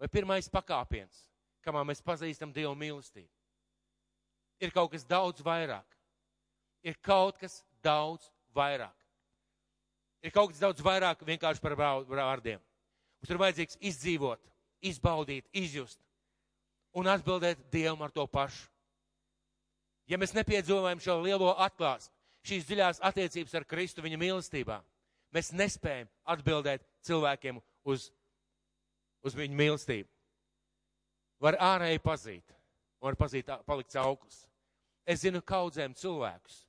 vai 0.00 0.08
pirmais 0.10 0.48
pakāpiens 0.50 1.28
kamā 1.64 1.84
mēs 1.88 2.02
pazīstam 2.04 2.52
Dievu 2.52 2.74
mīlestību. 2.76 3.30
Ir 4.64 4.72
kaut 4.72 4.92
kas 4.94 5.04
daudz 5.06 5.44
vairāk. 5.44 5.86
Ir 6.84 6.96
kaut 7.04 7.38
kas 7.40 7.60
daudz 7.84 8.30
vairāk. 8.56 8.96
Ir 10.24 10.32
kaut 10.32 10.52
kas 10.52 10.62
daudz 10.62 10.80
vairāk 10.84 11.20
vienkārši 11.26 11.60
par 11.60 11.76
vārdiem. 11.76 12.62
Mums 13.20 13.32
ir 13.32 13.40
vajadzīgs 13.40 13.78
izdzīvot, 13.80 14.40
izbaudīt, 14.84 15.48
izjust 15.52 16.00
un 16.96 17.08
atbildēt 17.10 17.60
Dievam 17.72 18.04
ar 18.06 18.12
to 18.14 18.24
pašu. 18.30 18.68
Ja 20.08 20.18
mēs 20.20 20.34
nepiedzīvojam 20.36 21.00
šo 21.00 21.18
lielo 21.24 21.54
atklāsmi, 21.64 22.12
šīs 22.44 22.66
dziļās 22.68 23.00
attiecības 23.08 23.54
ar 23.56 23.64
Kristu 23.68 24.04
viņa 24.04 24.20
mīlestībā, 24.20 24.76
mēs 25.32 25.52
nespējam 25.56 26.10
atbildēt 26.28 26.84
cilvēkiem 27.08 27.60
uz, 27.88 28.10
uz 29.24 29.36
viņu 29.36 29.56
mīlestību 29.60 30.14
var 31.44 31.58
ārēji 31.60 32.00
pazīt, 32.04 32.54
var 33.02 33.16
pazīt, 33.20 33.50
palikt 33.66 33.96
auglis. 34.00 34.44
Es 35.04 35.20
zinu 35.20 35.42
kaudzēm 35.44 35.92
cilvēkus, 35.98 36.62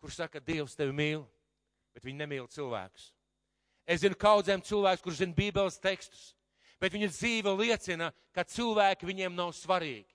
kurš 0.00 0.20
saka, 0.20 0.40
Dievs 0.44 0.76
tevi 0.76 0.92
mīl, 0.96 1.24
bet 1.94 2.04
viņi 2.04 2.20
nemīl 2.20 2.48
cilvēkus. 2.52 3.10
Es 3.88 4.02
zinu 4.04 4.18
kaudzēm 4.20 4.62
cilvēkus, 4.64 5.02
kurš 5.04 5.22
zina 5.22 5.36
Bībeles 5.36 5.80
tekstus, 5.80 6.34
bet 6.80 6.92
viņu 6.92 7.08
dzīve 7.12 7.54
liecina, 7.56 8.10
ka 8.36 8.44
cilvēki 8.44 9.08
viņiem 9.08 9.36
nav 9.36 9.54
svarīgi. 9.56 10.08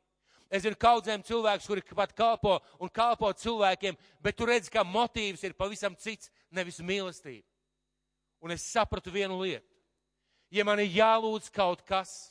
Es 0.53 0.61
zinu 0.61 0.77
kaudzēm 0.79 1.25
cilvēkus, 1.25 1.65
kuri 1.67 1.81
pat 1.97 2.13
kalpo 2.15 2.59
un 2.79 2.91
kalpo 2.93 3.31
cilvēkiem, 3.33 3.97
bet 4.21 4.37
tu 4.37 4.45
redzi, 4.45 4.69
ka 4.71 4.85
motīvs 4.85 5.43
ir 5.43 5.57
pavisam 5.57 5.97
cits, 5.97 6.29
nevis 6.53 6.77
mīlestība. 6.85 7.47
Un 8.45 8.53
es 8.53 8.67
sapratu 8.69 9.09
vienu 9.11 9.39
lietu. 9.41 9.65
Ja 10.53 10.63
man 10.63 10.79
ir 10.79 10.93
jālūdz 10.93 11.49
kaut 11.51 11.81
kas, 11.87 12.29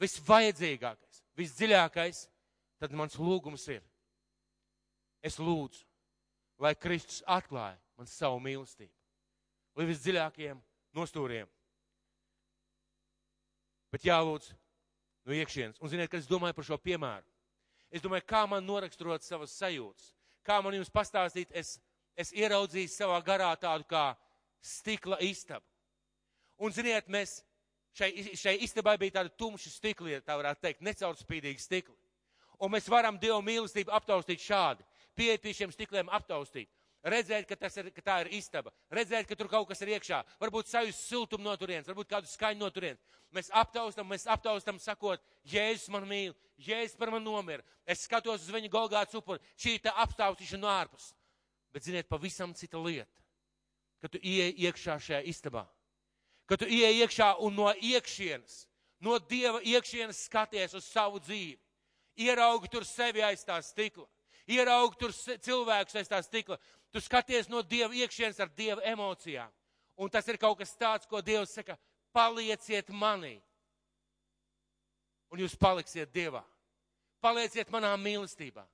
visvajadzīgākais, 0.00 1.20
visdziļākais, 1.36 2.24
tad 2.80 2.92
mans 2.96 3.16
lūgums 3.18 3.66
ir. 3.72 3.82
Es 5.24 5.40
lūdzu, 5.40 5.82
lai 6.62 6.74
Kristus 6.78 7.22
atklāja 7.26 7.78
man 7.96 8.08
savu 8.10 8.38
mīlestību 8.44 8.92
līdz 9.76 9.92
visdziļākajiem 9.92 10.60
nostūriem. 10.96 11.48
Bet 13.92 14.06
jālūdz 14.08 14.50
no 15.26 15.36
iekšienes. 15.36 15.80
Un 15.80 15.92
ziniet, 15.92 16.10
kas 16.10 16.24
es 16.24 16.30
domāju 16.30 16.56
par 16.56 16.66
šo 16.68 16.78
piemēru? 16.80 17.26
Es 17.92 18.02
domāju, 18.02 18.26
kā 18.28 18.42
man 18.50 18.64
noraksturot 18.66 19.24
savas 19.24 19.54
sajūtas, 19.56 20.10
kā 20.46 20.58
man 20.64 20.74
jums 20.74 20.90
pastāstīt, 20.92 21.52
es, 21.54 21.76
es 22.18 22.32
ieraudzīju 22.34 22.90
savā 22.92 23.20
garā 23.24 23.52
tādu 23.60 23.86
kā 23.88 24.08
stikla 24.64 25.20
istabu. 25.24 25.64
Un, 26.56 26.72
ziniet, 26.72 27.08
mēs 27.12 27.38
šai, 27.96 28.10
šai 28.36 28.56
istabai 28.64 28.96
bija 29.00 29.18
tāda 29.20 29.32
tumša 29.38 29.70
stikla, 29.76 30.22
tā 30.24 30.38
varētu 30.40 30.64
teikt, 30.64 30.84
necaurspīdīga 30.88 31.62
stikla. 31.62 31.96
Un 32.62 32.72
mēs 32.72 32.88
varam 32.88 33.18
Dievu 33.20 33.42
mīlestību 33.44 33.92
aptaustīt 33.92 34.40
šādi, 34.40 34.84
pieeja 35.16 35.40
pie 35.42 35.52
šiem 35.56 35.72
stikliem 35.74 36.10
aptaustīt. 36.12 36.70
Redzēt, 37.06 37.46
ka, 37.46 37.68
ir, 37.78 37.90
ka 37.94 38.02
tā 38.02 38.14
ir 38.24 38.32
istaba, 38.34 38.72
redzēt, 38.90 39.28
ka 39.28 39.36
tur 39.38 39.46
kaut 39.50 39.68
kas 39.68 39.78
ir 39.84 39.92
iekšā, 39.94 40.24
varbūt 40.42 40.72
sajust 40.72 41.04
siltumu 41.06 41.46
no 41.46 41.52
turienes, 41.54 41.86
varbūt 41.86 42.08
kādu 42.10 42.26
skaņu 42.26 42.58
no 42.58 42.70
turienes. 42.74 42.98
Mēs 43.36 43.50
aptaustam, 43.54 44.08
mēs 44.10 44.24
aptaustam, 44.26 44.80
sakot, 44.82 45.22
Jēzus 45.46 45.86
man 45.94 46.08
mīl, 46.10 46.34
Jēzus 46.58 46.98
par 46.98 47.12
mani 47.14 47.28
nomira, 47.28 47.62
es 47.86 48.02
skatos 48.08 48.42
uz 48.42 48.50
viņa 48.50 48.72
golgāts 48.72 49.14
upuri, 49.14 49.38
šī 49.54 49.76
ir 49.78 49.92
aptaustīšana 49.92 50.64
no 50.64 50.72
ārpus. 50.72 51.12
Bet, 51.70 51.86
ziniet, 51.86 52.08
pavisam 52.10 52.56
cita 52.58 52.80
lieta, 52.82 53.22
ka 54.02 54.10
tu 54.10 54.18
ieej 54.18 54.56
iekšā 54.66 54.98
šajā 55.06 55.22
istabā, 55.30 55.62
ka 56.50 56.58
tu 56.58 56.66
ieej 56.66 57.04
iekšā 57.04 57.36
un 57.44 57.54
no 57.54 57.68
iekšienes, 57.70 58.64
no 59.04 59.20
Dieva 59.20 59.60
iekšienes 59.62 60.24
skaties 60.26 60.74
uz 60.74 60.90
savu 60.90 61.22
dzīvi, 61.22 61.60
ieraugi 62.16 62.68
tur 62.72 62.84
sevi 62.84 63.22
aiz 63.22 63.44
tā 63.44 63.60
stikla 63.62 64.06
ieraugi 64.46 64.98
tur 65.00 65.12
cilvēkus 65.12 65.96
aiz 65.98 66.08
tā 66.08 66.20
stikla, 66.22 66.58
Tu 66.96 67.00
skaties 67.04 67.50
no 67.52 67.60
Dieva 67.60 67.92
iekšienes 67.92 68.38
ar 68.40 68.48
Dieva 68.56 68.80
emocijām. 68.88 69.50
Un 70.00 70.08
tas 70.08 70.24
ir 70.32 70.38
kaut 70.40 70.56
kas 70.56 70.70
tāds, 70.80 71.04
ko 71.04 71.20
Dievs 71.20 71.52
saka, 71.52 71.74
palieciet 72.08 72.88
manī. 72.88 73.34
Un 75.28 75.42
jūs 75.42 75.56
paliksiet 75.60 76.08
Dievā. 76.14 76.40
Palieciet 77.20 77.68
manā 77.74 77.90
mīlestībā. 78.00 78.64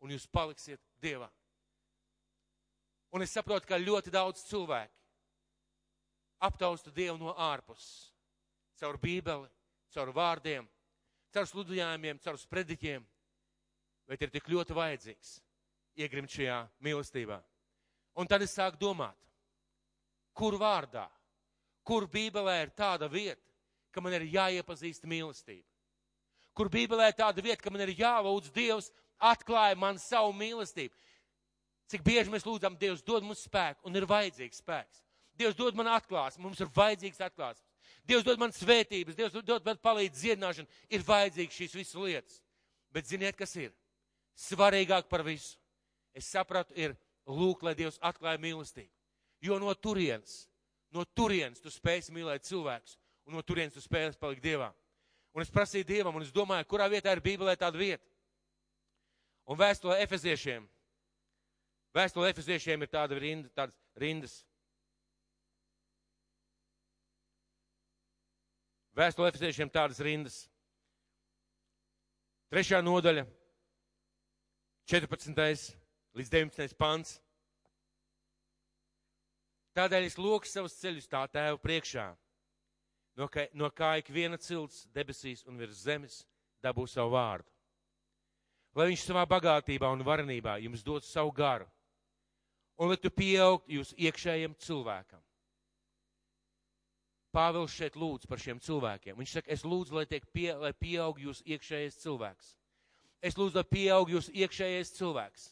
Un 0.00 0.14
jūs 0.14 0.24
paliksiet 0.24 0.80
Dievā. 1.04 1.28
Un 3.12 3.24
es 3.24 3.36
saprotu, 3.36 3.68
ka 3.68 3.76
ļoti 3.76 4.12
daudz 4.14 4.44
cilvēku 4.48 4.92
aptausta 6.48 6.92
Dievu 6.96 7.18
no 7.20 7.34
ārpuses. 7.36 8.12
Caur 8.80 8.96
bībeli, 9.00 9.48
caur 9.92 10.16
vārdiem, 10.16 10.64
caur 11.36 11.48
sludinājumiem, 11.50 12.20
caur 12.24 12.38
sprediķiem. 12.40 13.04
Bet 14.08 14.22
ir 14.22 14.32
tik 14.32 14.48
ļoti 14.48 14.76
vajadzīgs 14.76 15.36
iegrimt 16.00 16.32
šajā 16.32 16.60
mīlestībā. 16.84 17.38
Un 18.16 18.28
tad 18.30 18.44
es 18.44 18.54
sāku 18.56 18.78
domāt, 18.80 19.16
kur 20.36 20.56
vārdā, 20.60 21.06
kur 21.84 22.06
Bībelē 22.08 22.60
ir 22.62 22.72
tāda 22.76 23.08
vieta, 23.12 23.42
ka 23.92 24.00
man 24.04 24.16
ir 24.16 24.28
jāiepazīst 24.32 25.04
mīlestība. 25.08 25.66
Kur 26.56 26.70
Bībelē 26.72 27.10
ir 27.10 27.18
tāda 27.18 27.44
vieta, 27.44 27.60
ka 27.60 27.72
man 27.72 27.84
ir 27.84 27.92
jālūdz 27.98 28.52
Dievs 28.54 28.88
atklāja 29.20 29.76
man 29.76 30.00
savu 30.00 30.32
mīlestību. 30.36 30.94
Cik 31.92 32.04
bieži 32.04 32.32
mēs 32.32 32.46
lūdzam, 32.46 32.78
Dievs 32.80 33.04
dod 33.04 33.24
mums 33.24 33.44
spēku 33.44 33.86
un 33.88 33.96
ir 33.96 34.08
vajadzīgs 34.08 34.62
spēks. 34.62 35.02
Dievs 35.36 35.56
dod 35.58 35.76
man 35.76 35.92
atklāsmi, 35.92 36.42
mums 36.46 36.60
ir 36.60 36.72
vajadzīgs 36.72 37.20
atklāsmes. 37.28 37.65
Dievs 38.06 38.26
dod 38.26 38.38
man 38.38 38.54
svētības, 38.54 39.16
Dievs 39.18 39.34
dod 39.42 39.64
man 39.66 39.78
palīdz 39.82 40.20
dziedināšanu, 40.20 40.68
ir 40.94 41.04
vajadzīgs 41.06 41.58
šīs 41.58 41.74
visas 41.74 41.98
lietas. 41.98 42.40
Bet 42.94 43.08
ziniet, 43.10 43.36
kas 43.36 43.54
ir? 43.58 43.72
Svarīgāk 44.38 45.08
par 45.10 45.24
visu. 45.26 45.56
Es 46.16 46.28
sapratu, 46.32 46.74
ir 46.78 46.94
lūk, 47.26 47.64
lai 47.66 47.74
Dievs 47.76 47.98
atklāja 48.04 48.40
mīlestību. 48.40 48.92
Jo 49.44 49.58
no 49.60 49.74
turienes, 49.74 50.46
no 50.94 51.04
turienes 51.04 51.60
tu 51.60 51.72
spēsi 51.72 52.14
mīlēt 52.14 52.46
cilvēkus, 52.46 52.96
un 53.26 53.36
no 53.36 53.42
turienes 53.44 53.74
tu 53.74 53.82
spēsi 53.84 54.18
palikt 54.20 54.44
Dievā. 54.44 54.70
Un 55.36 55.44
es 55.44 55.52
prasīju 55.52 55.84
Dievam, 55.84 56.16
un 56.16 56.24
es 56.24 56.32
domāju, 56.32 56.64
kurā 56.70 56.86
vietā 56.88 57.12
ir 57.12 57.20
Bībelē 57.20 57.52
tāda 57.60 57.76
vieta. 57.76 58.06
Un 59.46 59.58
vēstulē 59.60 59.98
efeziešiem, 60.02 60.64
vēstulē 61.94 62.30
efeziešiem 62.32 62.82
ir 62.82 62.90
tāda 62.90 63.18
rinda, 63.20 63.50
tādas 63.52 63.76
rindas. 64.00 64.38
Vēstulē 68.96 69.28
efeziešiem 69.28 69.68
tādas 69.68 69.98
rindas. 70.00 70.36
Trešā 72.48 72.78
nodaļa, 72.80 73.26
14 74.88 75.74
līdz 76.16 76.30
19. 76.32 76.76
pants. 76.80 77.18
Tādēļ 79.76 80.06
es 80.08 80.16
loku 80.16 80.48
savus 80.48 80.78
ceļus 80.80 81.10
tā 81.12 81.20
tēvu 81.28 81.60
priekšā, 81.60 82.06
no 83.20 83.28
kā, 83.28 83.44
no 83.52 83.68
kā 83.68 83.98
ik 84.00 84.08
viena 84.08 84.40
cilts 84.40 84.86
debesīs 84.96 85.44
un 85.44 85.60
virs 85.60 85.82
zemes 85.84 86.22
dabū 86.64 86.86
savu 86.88 87.12
vārdu. 87.18 87.50
Lai 88.76 88.88
viņš 88.88 89.04
savā 89.10 89.26
bagātībā 89.28 89.90
un 89.92 90.04
varenībā 90.06 90.56
jums 90.64 90.80
dod 90.86 91.04
savu 91.04 91.34
garu, 91.36 91.68
un 92.80 92.88
lai 92.88 92.96
tu 92.96 93.12
pieaugt 93.12 93.68
jūs 93.68 93.92
iekšējiem 94.00 94.56
cilvēkam. 94.64 95.20
Pāvils 97.36 97.74
šeit 97.76 97.98
lūdz 98.00 98.24
par 98.30 98.40
šiem 98.40 98.60
cilvēkiem. 98.64 99.18
Viņš 99.20 99.36
saka, 99.36 99.52
es 99.52 99.64
lūdzu, 99.66 99.98
lai, 99.98 100.06
pie, 100.08 100.48
lai 100.56 100.72
pieaug 100.72 101.20
jūs 101.20 101.42
iekšējais 101.44 102.00
cilvēks. 102.00 102.54
Es 103.20 103.36
lūdzu, 103.36 103.60
lai 103.60 103.66
pieaug 103.68 104.12
jūs 104.14 104.30
iekšējais 104.32 104.94
cilvēks. 104.96 105.50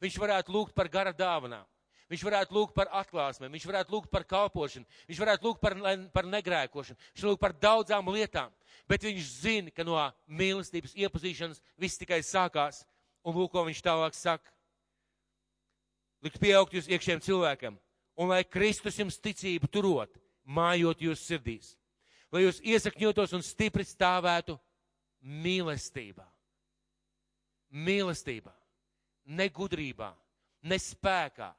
Viņš 0.00 0.16
varētu 0.20 0.54
lūgt 0.54 0.76
par 0.76 0.88
gara 0.92 1.12
dāvanām. 1.16 1.66
Viņš 2.06 2.22
varētu 2.22 2.54
lūgt 2.54 2.74
par 2.76 2.86
atklāsmēm, 2.94 3.50
viņš 3.56 3.64
varētu 3.66 3.90
lūgt 3.90 4.10
par 4.12 4.22
kalpošanu, 4.30 4.86
viņš 5.08 5.20
varētu 5.24 5.48
lūgt 5.48 5.62
par, 5.62 5.74
par 6.14 6.28
negrēkošanu, 6.30 7.00
viņš 7.16 7.24
lūgt 7.26 7.40
par 7.42 7.54
daudzām 7.58 8.10
lietām. 8.14 8.52
Bet 8.86 9.02
viņš 9.02 9.30
zina, 9.42 9.72
ka 9.74 9.82
no 9.82 9.98
mīlestības 10.30 10.94
iepazīšanas 10.94 11.58
viss 11.82 11.98
tikai 11.98 12.20
sākās. 12.22 12.84
Un 13.26 13.34
lūk, 13.34 13.50
ko 13.50 13.64
viņš 13.66 13.80
tālāk 13.82 14.14
saka. 14.14 14.52
Likt 16.22 16.38
pieaugt 16.38 16.76
jūs 16.76 16.86
iekšējiem 16.86 17.24
cilvēkam, 17.26 17.74
un 18.14 18.30
lai 18.30 18.44
Kristus 18.46 19.00
jums 19.00 19.18
ticību 19.18 19.66
turot, 19.66 20.14
mājot 20.46 21.02
jūs 21.02 21.24
sirdīs. 21.26 21.74
Lai 22.32 22.44
jūs 22.44 22.60
iesakņotos 22.64 23.34
un 23.36 23.44
stipri 23.44 23.84
stāvētu 23.86 24.56
mīlestībā. 25.22 26.26
Mīlestībā 27.76 28.54
ne 29.26 29.48
gudrībā, 29.50 30.12
ne 30.70 30.78
spēkā, 30.78 31.50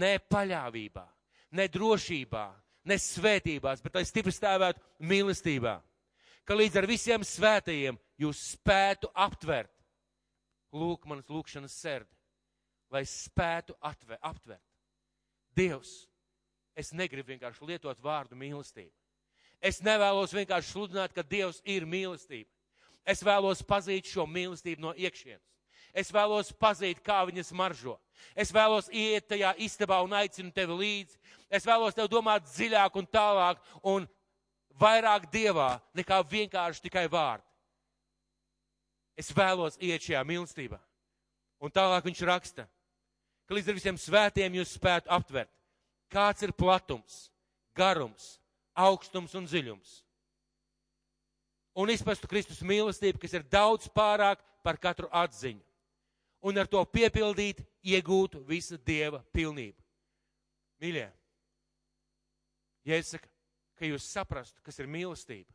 ne 0.00 0.16
paļāvībā, 0.30 1.04
ne 1.56 1.66
drošībā, 1.72 2.44
ne 2.84 2.98
svētībās, 3.00 3.82
bet 3.84 3.96
lai 3.96 4.04
stipri 4.08 4.32
stāvētu 4.34 4.82
mīlestībā, 5.08 5.78
ka 6.44 6.56
līdz 6.58 6.80
ar 6.80 6.88
visiem 6.88 7.24
svētajiem 7.24 7.98
jūs 8.20 8.42
spētu 8.54 9.10
aptvert. 9.14 9.72
Lūk, 10.74 11.06
manas 11.06 11.30
lūkšanas 11.30 11.76
sērdi, 11.78 12.10
lai 12.90 13.04
spētu 13.06 13.76
atver, 13.80 14.18
aptvert. 14.20 14.64
Dievs, 15.54 16.08
es 16.76 16.92
negribu 16.92 17.32
vienkārši 17.32 17.66
lietot 17.68 18.00
vārdu 18.02 18.36
mīlestība. 18.38 18.92
Es 19.64 19.80
nevēlos 19.80 20.34
vienkārši 20.34 20.74
sludināt, 20.74 21.14
ka 21.14 21.22
Dievs 21.22 21.62
ir 21.64 21.86
mīlestība. 21.88 22.50
Es 23.04 23.22
vēlos 23.24 23.62
pazīt 23.64 24.08
šo 24.08 24.26
mīlestību 24.28 24.82
no 24.82 24.92
iekšienes. 24.96 25.44
Es 25.94 26.10
vēlos 26.10 26.50
pazīt, 26.58 26.98
kā 27.04 27.20
viņas 27.28 27.52
maržo. 27.54 27.94
Es 28.34 28.50
vēlos 28.52 28.88
iet 28.90 29.28
tajā 29.30 29.52
istabā 29.62 30.00
un 30.02 30.16
aicinu 30.18 30.50
tevi 30.52 30.74
līdzi. 30.80 31.18
Es 31.48 31.66
vēlos 31.68 31.94
tev 31.94 32.08
domāt 32.10 32.48
dziļāk 32.48 32.96
un 32.98 33.06
tālāk 33.06 33.60
un 33.86 34.08
vairāk 34.80 35.28
dievā 35.30 35.76
nekā 35.94 36.18
vienkārši 36.26 36.82
tikai 36.88 37.06
vārdi. 37.10 37.46
Es 39.14 39.30
vēlos 39.30 39.78
iet 39.78 40.02
šajā 40.02 40.24
mīlestībā. 40.26 40.80
Un 41.62 41.70
tālāk 41.70 42.08
viņš 42.08 42.24
raksta, 42.26 42.66
ka 43.46 43.54
līdz 43.54 43.70
ar 43.70 43.78
visiem 43.78 44.00
svētiem 44.00 44.58
jūs 44.58 44.74
spētu 44.74 45.12
aptvert, 45.14 45.52
kāds 46.14 46.46
ir 46.46 46.54
platums, 46.54 47.28
garums, 47.74 48.36
augstums 48.74 49.34
un 49.34 49.48
dziļums. 49.50 50.00
Un 51.74 51.90
izpastu 51.90 52.30
Kristus 52.30 52.62
mīlestību, 52.62 53.18
kas 53.18 53.34
ir 53.34 53.46
daudz 53.50 53.88
pārāk 53.90 54.42
par 54.62 54.78
katru 54.78 55.10
atziņu 55.10 55.62
un 56.44 56.60
ar 56.60 56.68
to 56.68 56.82
piepildīt, 56.86 57.62
iegūt 57.84 58.36
visu 58.46 58.76
Dieva 58.76 59.22
pilnību. 59.32 59.80
Mīļie, 60.82 61.06
ja 62.84 62.98
es 63.00 63.14
saku, 63.14 63.30
ka 63.78 63.88
jūs 63.88 64.06
saprastu, 64.12 64.60
kas 64.64 64.78
ir 64.78 64.90
mīlestība, 64.90 65.48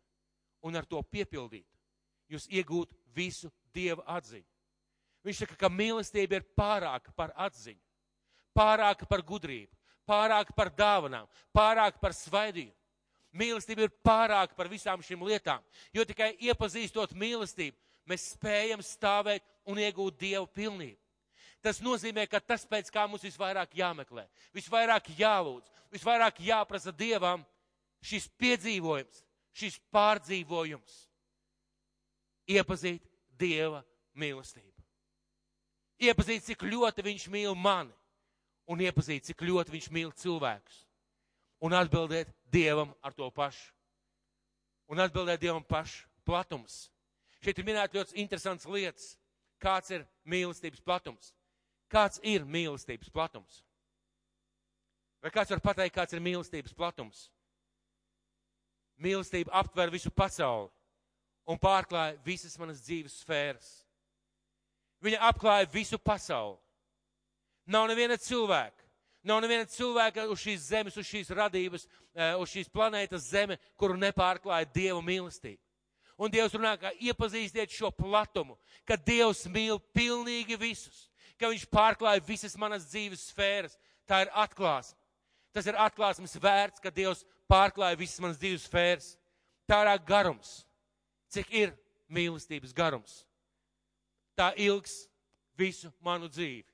un 0.66 0.76
ar 0.76 0.88
to 0.90 1.02
piepildīt, 1.06 1.68
jūs 2.30 2.50
iegūt 2.50 2.96
visu 3.16 3.52
Dieva 3.74 4.04
atziņu. 4.18 4.48
Viņš 5.28 5.44
saka, 5.44 5.58
ka 5.60 5.70
mīlestība 5.70 6.40
ir 6.40 6.48
pārāka 6.58 7.14
par 7.16 7.36
atziņu, 7.38 7.82
pārāka 8.58 9.06
par 9.10 9.22
gudrību, 9.22 9.72
pārāka 10.10 10.56
par 10.58 10.72
dāvanām, 10.74 11.30
pārāka 11.56 12.02
par 12.02 12.16
svaidījumu. 12.18 12.76
Mīlestība 13.40 13.86
ir 13.86 13.94
pārāka 14.02 14.58
par 14.58 14.70
visām 14.72 15.04
šīm 15.06 15.22
lietām, 15.28 15.62
jo 15.94 16.06
tikai 16.10 16.32
iepazīstot 16.50 17.14
mīlestību, 17.14 17.78
mēs 18.10 18.32
spējam 18.34 18.82
stāvēt 18.82 19.46
un 19.70 19.78
iegūt 19.78 20.18
Dievu 20.18 20.48
pilnību. 20.50 20.98
Tas 21.62 21.82
nozīmē, 21.84 22.24
ka 22.32 22.40
tas, 22.40 22.64
pēc 22.66 22.90
kā 22.90 23.04
mums 23.06 23.26
visvairāk 23.28 23.76
jāmeklē, 23.78 24.24
visvairāk 24.56 25.12
jālūdz, 25.20 25.70
visvairāk 25.94 26.40
jāprasa 26.42 26.94
Dievam, 26.96 27.44
šis 28.02 28.30
piedzīvojums, 28.40 29.22
šis 29.54 29.78
pārdzīvojums, 29.94 30.98
iepazīt 32.50 33.06
Dieva 33.40 33.84
mīlestību. 34.18 34.68
Iepazīt, 36.00 36.46
cik 36.48 36.64
ļoti 36.64 37.04
viņš 37.04 37.28
mīl 37.32 37.56
mani. 37.60 37.92
Un 38.70 38.82
iepazīt, 38.86 39.26
cik 39.26 39.42
ļoti 39.48 39.74
viņš 39.74 39.90
mīl 39.94 40.12
cilvēkus. 40.14 40.84
Un 41.66 41.74
atbildēt 41.76 42.30
Dievam 42.54 42.94
ar 43.02 43.16
to 43.18 43.28
pašu. 43.34 43.74
Un 44.90 45.02
atbildēt 45.02 45.42
Dievam 45.42 45.66
pašu 45.66 46.06
platums. 46.26 46.88
Šeit 47.42 47.58
ir 47.60 47.66
minēta 47.66 47.98
ļoti 47.98 48.18
interesants 48.22 48.68
lietas. 48.70 49.16
Kāds 49.60 49.92
ir 49.92 50.06
mīlestības 50.24 50.82
platums? 50.86 51.34
Kāds 51.92 52.22
ir 52.24 52.46
mīlestības 52.46 53.12
platums? 53.12 53.64
Vai 55.20 55.32
kāds 55.36 55.52
var 55.52 55.60
pateikt, 55.64 55.98
kāds 55.98 56.16
ir 56.16 56.24
mīlestības 56.24 56.76
platums? 56.78 57.26
Mīlestība 59.00 59.52
aptver 59.60 59.92
visu 59.92 60.12
pasauli 60.12 60.70
un 61.50 61.60
pārklāja 61.60 62.18
visas 62.24 62.56
manas 62.62 62.82
dzīves 62.86 63.18
sfēras. 63.24 63.70
Viņa 65.04 65.22
apklāja 65.32 65.70
visu 65.74 65.98
pasauli. 66.00 66.60
Nav 67.70 67.86
neviena 67.90 68.18
cilvēka, 68.18 68.86
nav 69.24 69.44
neviena 69.44 69.68
cilvēka 69.70 70.26
uz 70.34 70.42
šīs 70.42 70.70
zemes, 70.72 70.98
uz 70.98 71.06
šīs 71.06 71.30
radības, 71.38 71.86
eh, 72.16 72.34
uz 72.36 72.50
šīs 72.50 72.72
planētas 72.74 73.30
zeme, 73.30 73.60
kuru 73.78 73.98
nepārklāja 74.00 74.72
Dieva 74.74 75.02
mīlestība. 75.06 75.62
Un 76.20 76.32
Dievs 76.32 76.56
runā, 76.58 76.74
ka 76.80 76.92
iepazīstiet 77.00 77.72
šo 77.72 77.92
platumu, 77.96 78.58
ka 78.86 78.98
Dievs 78.98 79.46
mīl 79.48 79.80
pilnīgi 79.96 80.58
visus, 80.60 81.08
ka 81.40 81.48
Viņš 81.48 81.70
pārklāja 81.72 82.26
visas 82.26 82.58
manas 82.60 82.90
dzīves 82.90 83.30
sfēras. 83.32 83.78
Tā 84.10 84.26
ir 84.26 84.32
atklāsme. 84.36 84.98
Tas 85.54 85.66
ir 85.70 85.78
atklāsmes 85.80 86.36
vērts, 86.42 86.82
ka 86.84 86.92
Dievs 86.92 87.24
pārklāja 87.50 87.98
visas 87.98 88.20
manas 88.20 88.42
dzīves 88.42 88.68
sfēras. 88.68 89.14
Tā 89.70 89.80
ir 89.86 90.02
garums. 90.04 90.66
Cik 91.30 91.54
ir 91.54 91.74
mīlestības 92.10 92.74
garums? 92.74 93.24
Tā 94.36 94.52
ilgs 94.58 95.06
visu 95.58 95.92
manu 96.02 96.28
dzīvi. 96.28 96.66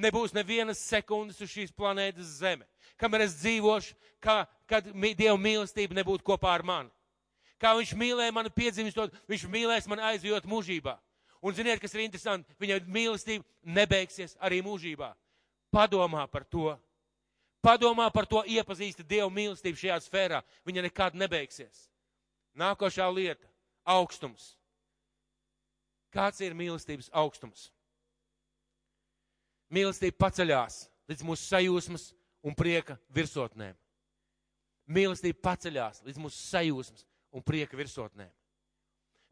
Nebūs 0.00 0.32
nevienas 0.32 0.80
sekundes 0.80 1.40
uz 1.44 1.50
šīs 1.52 1.72
planētas 1.76 2.38
zeme, 2.40 2.64
kamēr 2.96 3.26
es 3.26 3.36
dzīvošu, 3.42 3.94
kā, 4.24 4.42
kad 4.66 4.88
Dieva 4.88 5.36
mīlestība 5.36 5.98
nebūtu 5.98 6.24
kopā 6.24 6.54
ar 6.54 6.64
mani. 6.64 6.92
Kā 7.60 7.74
viņš 7.78 7.92
mīlēja 7.94 8.32
mani 8.34 8.50
piedzimstot, 8.50 9.12
viņš 9.30 9.44
mīlēs 9.52 9.86
mani 9.86 10.02
aizjot 10.08 10.48
mūžībā. 10.50 10.96
Un 11.42 11.54
ziniet, 11.54 11.78
kas 11.82 11.92
ir 11.94 12.04
interesanti, 12.04 12.54
viņa 12.58 12.80
mīlestība 12.86 13.44
nebeigsies 13.62 14.34
arī 14.42 14.62
mūžībā. 14.64 15.12
Padomā 15.74 16.24
par 16.30 16.44
to. 16.46 16.72
Padomā 17.62 18.08
par 18.14 18.26
to, 18.26 18.42
iepazīsti 18.46 19.06
Dievu 19.06 19.30
mīlestību 19.30 19.78
šajā 19.78 19.98
sfērā. 20.02 20.40
Viņa 20.66 20.86
nekad 20.88 21.14
nebeigsies. 21.18 21.86
Nākošā 22.58 23.06
lieta- 23.14 23.46
augstums. 23.96 24.56
Kāds 26.12 26.40
ir 26.40 26.54
mīlestības 26.54 27.08
augstums? 27.12 27.70
Mīlestība 29.72 30.18
paceļās 30.26 30.82
līdz 31.08 31.24
mūsu 31.24 31.48
sajūsmas 31.48 32.10
un 32.44 32.56
prieka 32.56 32.98
virsotnēm. 33.14 33.74
Mīlestība 34.92 35.40
paceļās 35.46 36.02
līdz 36.04 36.20
mūsu 36.20 36.40
sajūsmas 36.50 37.06
un 37.32 37.44
prieka 37.46 37.78
virsotnēm. 37.78 38.30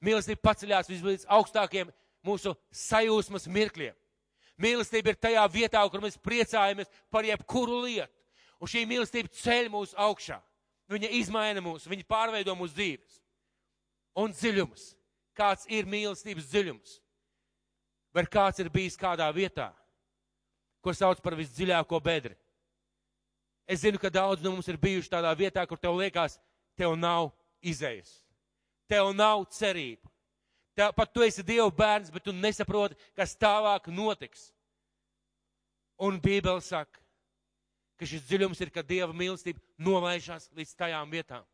Mīlestība 0.00 0.40
paceļās 0.48 0.88
līdz 0.88 1.26
augstākiem 1.29 1.90
mūsu 2.24 2.55
sajūsmas 2.72 3.48
mirkļiem. 3.53 3.96
Mīlestība 4.61 5.12
ir 5.12 5.20
tajā 5.20 5.44
vietā, 5.53 5.83
kur 5.88 6.03
mēs 6.05 6.18
priecājamies 6.20 6.88
par 7.12 7.24
jebkuru 7.24 7.83
lietu. 7.87 8.12
Un 8.61 8.68
šī 8.68 8.85
mīlestība 8.88 9.33
ceļ 9.33 9.70
mūs 9.72 9.94
augšā. 9.96 10.37
Viņa 10.90 11.09
izmaina 11.20 11.62
mūs, 11.64 11.87
viņa 11.88 12.05
pārveido 12.09 12.57
mūsu 12.59 12.76
dzīves. 12.76 13.20
Un 14.20 14.35
dziļums. 14.37 14.90
Kāds 15.37 15.68
ir 15.72 15.88
mīlestības 15.88 16.48
dziļums? 16.50 16.96
Vai 18.12 18.26
kāds 18.29 18.61
ir 18.61 18.68
bijis 18.72 18.98
kādā 19.00 19.29
vietā, 19.33 19.70
ko 20.85 20.95
sauc 20.97 21.21
par 21.23 21.37
visdziļāko 21.38 22.01
bedri? 22.05 22.37
Es 23.71 23.85
zinu, 23.85 24.01
ka 24.03 24.11
daudz 24.11 24.43
no 24.43 24.55
mums 24.55 24.69
ir 24.69 24.81
bijuši 24.81 25.12
tādā 25.12 25.31
vietā, 25.38 25.62
kur 25.69 25.79
tev 25.79 25.95
liekas, 25.99 26.40
tev 26.79 26.97
nav 26.99 27.31
izējas. 27.62 28.11
Tev 28.90 29.12
nav 29.14 29.45
cerība. 29.55 30.11
Tev, 30.75 30.90
pat 30.97 31.12
tu 31.14 31.23
esi 31.23 31.45
Dieva 31.47 31.69
bērns, 31.71 32.11
bet 32.11 32.25
tu 32.27 32.35
nesaproti, 32.35 32.99
kas 33.14 33.37
tālāk 33.38 33.87
notiks. 33.93 34.49
Un 36.01 36.19
Bībele 36.19 36.62
saka, 36.64 36.99
ka 38.01 38.09
šis 38.09 38.25
dziļums 38.27 38.62
ir, 38.64 38.73
ka 38.75 38.83
Dieva 38.83 39.12
mīlestība 39.14 39.61
novēršas 39.79 40.49
līdz 40.57 40.75
tajām 40.79 41.11
vietām. 41.12 41.45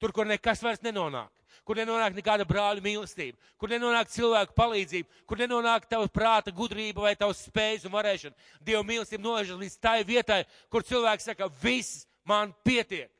Tur, 0.00 0.12
kur 0.12 0.28
nekas 0.28 0.60
vairs 0.64 0.82
nenonāk, 0.84 1.30
kur 1.64 1.78
nenonāk 1.78 2.16
nekāda 2.18 2.44
brāļa 2.48 2.84
mīlestība, 2.84 3.38
kur 3.56 3.72
nenonāk 3.72 4.10
cilvēku 4.12 4.56
palīdzība, 4.58 5.22
kur 5.28 5.40
nenonāk 5.40 5.88
tava 5.88 6.08
prāta 6.12 6.52
gudrība 6.52 7.06
vai 7.06 7.14
tavs 7.16 7.46
spējas 7.48 7.86
un 7.88 7.94
varēšana. 7.96 8.36
Dieva 8.60 8.84
mīlestība 8.84 9.24
novēršas 9.24 9.62
līdz 9.62 9.78
tai 9.80 9.96
vietai, 10.04 10.42
kur 10.72 10.84
cilvēks 10.84 11.30
saka, 11.30 11.48
viss 11.62 12.04
man 12.28 12.52
pietiek. 12.66 13.10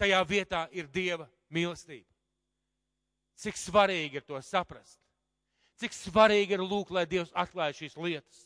Tajā 0.00 0.20
vietā 0.28 0.66
ir 0.76 0.88
Dieva 0.92 1.28
mīlestība. 1.52 2.06
Cik 3.40 3.56
svarīgi 3.56 4.20
ir 4.20 4.28
to 4.28 4.36
saprast. 4.44 4.98
Cik 5.80 5.96
svarīgi 5.96 6.56
ir 6.56 6.64
lūk, 6.64 6.92
lai 6.92 7.06
Dievs 7.08 7.32
atklāja 7.32 7.78
šīs 7.80 7.96
lietas 7.96 8.44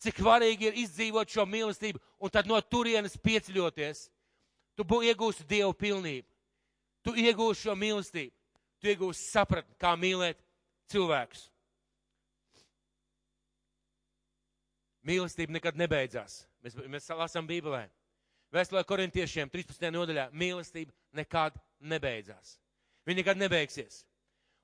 cik 0.00 0.20
svarīgi 0.22 0.70
ir 0.70 0.78
izdzīvot 0.80 1.30
šo 1.30 1.44
mīlestību 1.48 2.00
un 2.20 2.32
tad 2.32 2.48
no 2.48 2.58
turienes 2.60 3.18
pieceļoties. 3.20 4.08
Tu 4.80 5.00
iegūsi 5.10 5.46
Dievu 5.48 5.74
pilnību. 5.76 6.26
Tu 7.04 7.14
iegūsi 7.22 7.66
šo 7.66 7.76
mīlestību. 7.78 8.32
Tu 8.80 8.92
iegūsi 8.92 9.26
sapratni, 9.28 9.76
kā 9.80 9.92
mīlēt 9.98 10.40
cilvēkus. 10.92 11.46
Mīlestība 15.06 15.56
nekad 15.56 15.78
nebeidzās. 15.80 16.42
Mēs, 16.64 16.76
mēs 16.92 17.08
lasām 17.16 17.48
Bībelē. 17.48 17.86
Vēstulē 18.52 18.82
korintiešiem 18.84 19.48
13. 19.52 19.88
nodaļā 19.94 20.26
mīlestība 20.32 20.92
nekad 21.16 21.56
nebeidzās. 21.80 22.58
Viņa 23.08 23.22
nekad 23.22 23.40
nebeigsies. 23.40 24.02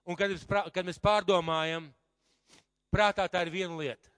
Un 0.06 0.18
kad, 0.18 0.32
kad 0.74 0.86
mēs 0.86 1.00
pārdomājam, 1.02 1.88
prātā 2.92 3.24
tā 3.30 3.46
ir 3.46 3.54
viena 3.54 3.78
lieta 3.78 4.10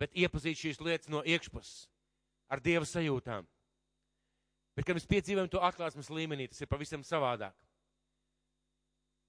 bet 0.00 0.14
iepazīt 0.18 0.58
šīs 0.58 0.80
lietas 0.82 1.10
no 1.12 1.22
iekšpuses, 1.24 1.86
ar 2.50 2.62
dieva 2.62 2.86
sajūtām. 2.88 3.46
Bet, 4.74 4.86
kad 4.86 4.96
mēs 4.98 5.06
piedzīvojam 5.06 5.50
to 5.52 5.60
atklāsmes 5.62 6.10
līmenī, 6.10 6.48
tas 6.50 6.62
ir 6.64 6.70
pavisam 6.70 7.04
savādāk. 7.06 7.54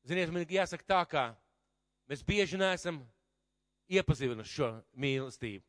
Ziniet, 0.06 0.32
man 0.34 0.46
jāsaka 0.50 0.86
tā, 0.86 1.02
kā 1.10 1.26
mēs 2.10 2.24
bieži 2.26 2.58
neesam 2.62 3.00
iepazinuši 3.90 4.54
šo 4.58 4.72
mīlestību. 5.02 5.66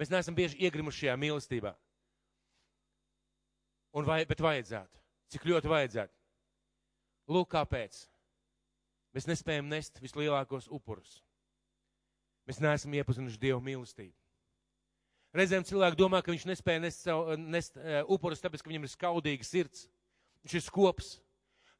Mēs 0.00 0.10
neesam 0.12 0.36
bieži 0.36 0.58
iegrimuši 0.64 1.04
šajā 1.04 1.18
mīlestībā. 1.20 1.74
Un 3.94 4.08
vai, 4.08 4.24
bet 4.26 4.42
vajadzētu. 4.42 5.00
Cik 5.32 5.46
ļoti 5.48 5.70
vajadzētu. 5.70 6.12
Lūk, 7.30 7.52
kāpēc. 7.54 8.00
Mēs 9.14 9.28
nespējam 9.30 9.70
nest 9.70 10.00
vislielākos 10.02 10.66
upurus. 10.72 11.20
Mēs 12.48 12.58
neesam 12.60 12.96
iepazinuši 12.98 13.40
Dievu 13.40 13.62
mīlestību. 13.64 14.16
Reizēm 15.34 15.64
cilvēki 15.66 15.98
domā, 15.98 16.20
ka 16.22 16.30
viņš 16.30 16.44
nespēja 16.46 16.80
nest, 16.84 17.00
savu, 17.02 17.34
nest 17.34 17.74
uh, 17.80 18.04
upurus, 18.14 18.42
tāpēc, 18.42 18.62
ka 18.62 18.70
viņam 18.70 18.84
ir 18.86 18.92
skaudīga 18.92 19.46
sirds, 19.46 19.88
viņš 20.44 20.54
ir 20.60 20.62
skops, 20.62 21.08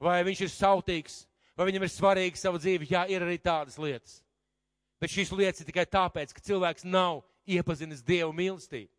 vai 0.03 0.17
viņš 0.27 0.43
ir 0.43 0.51
sautīgs, 0.51 1.21
vai 1.55 1.69
viņam 1.69 1.87
ir 1.87 1.93
svarīgi 1.95 2.41
savu 2.41 2.59
dzīvi. 2.59 2.89
Jā, 2.91 3.05
ir 3.15 3.23
arī 3.23 3.39
tādas 3.39 3.79
lietas. 3.79 4.19
Bet 4.99 5.15
šīs 5.15 5.31
lietas 5.39 5.63
ir 5.63 5.71
tikai 5.71 5.87
tāpēc, 5.87 6.35
ka 6.35 6.43
cilvēks 6.43 6.87
nav 6.89 7.23
iepazinis 7.47 8.03
Dievu 8.03 8.35
mīlestību. 8.35 8.91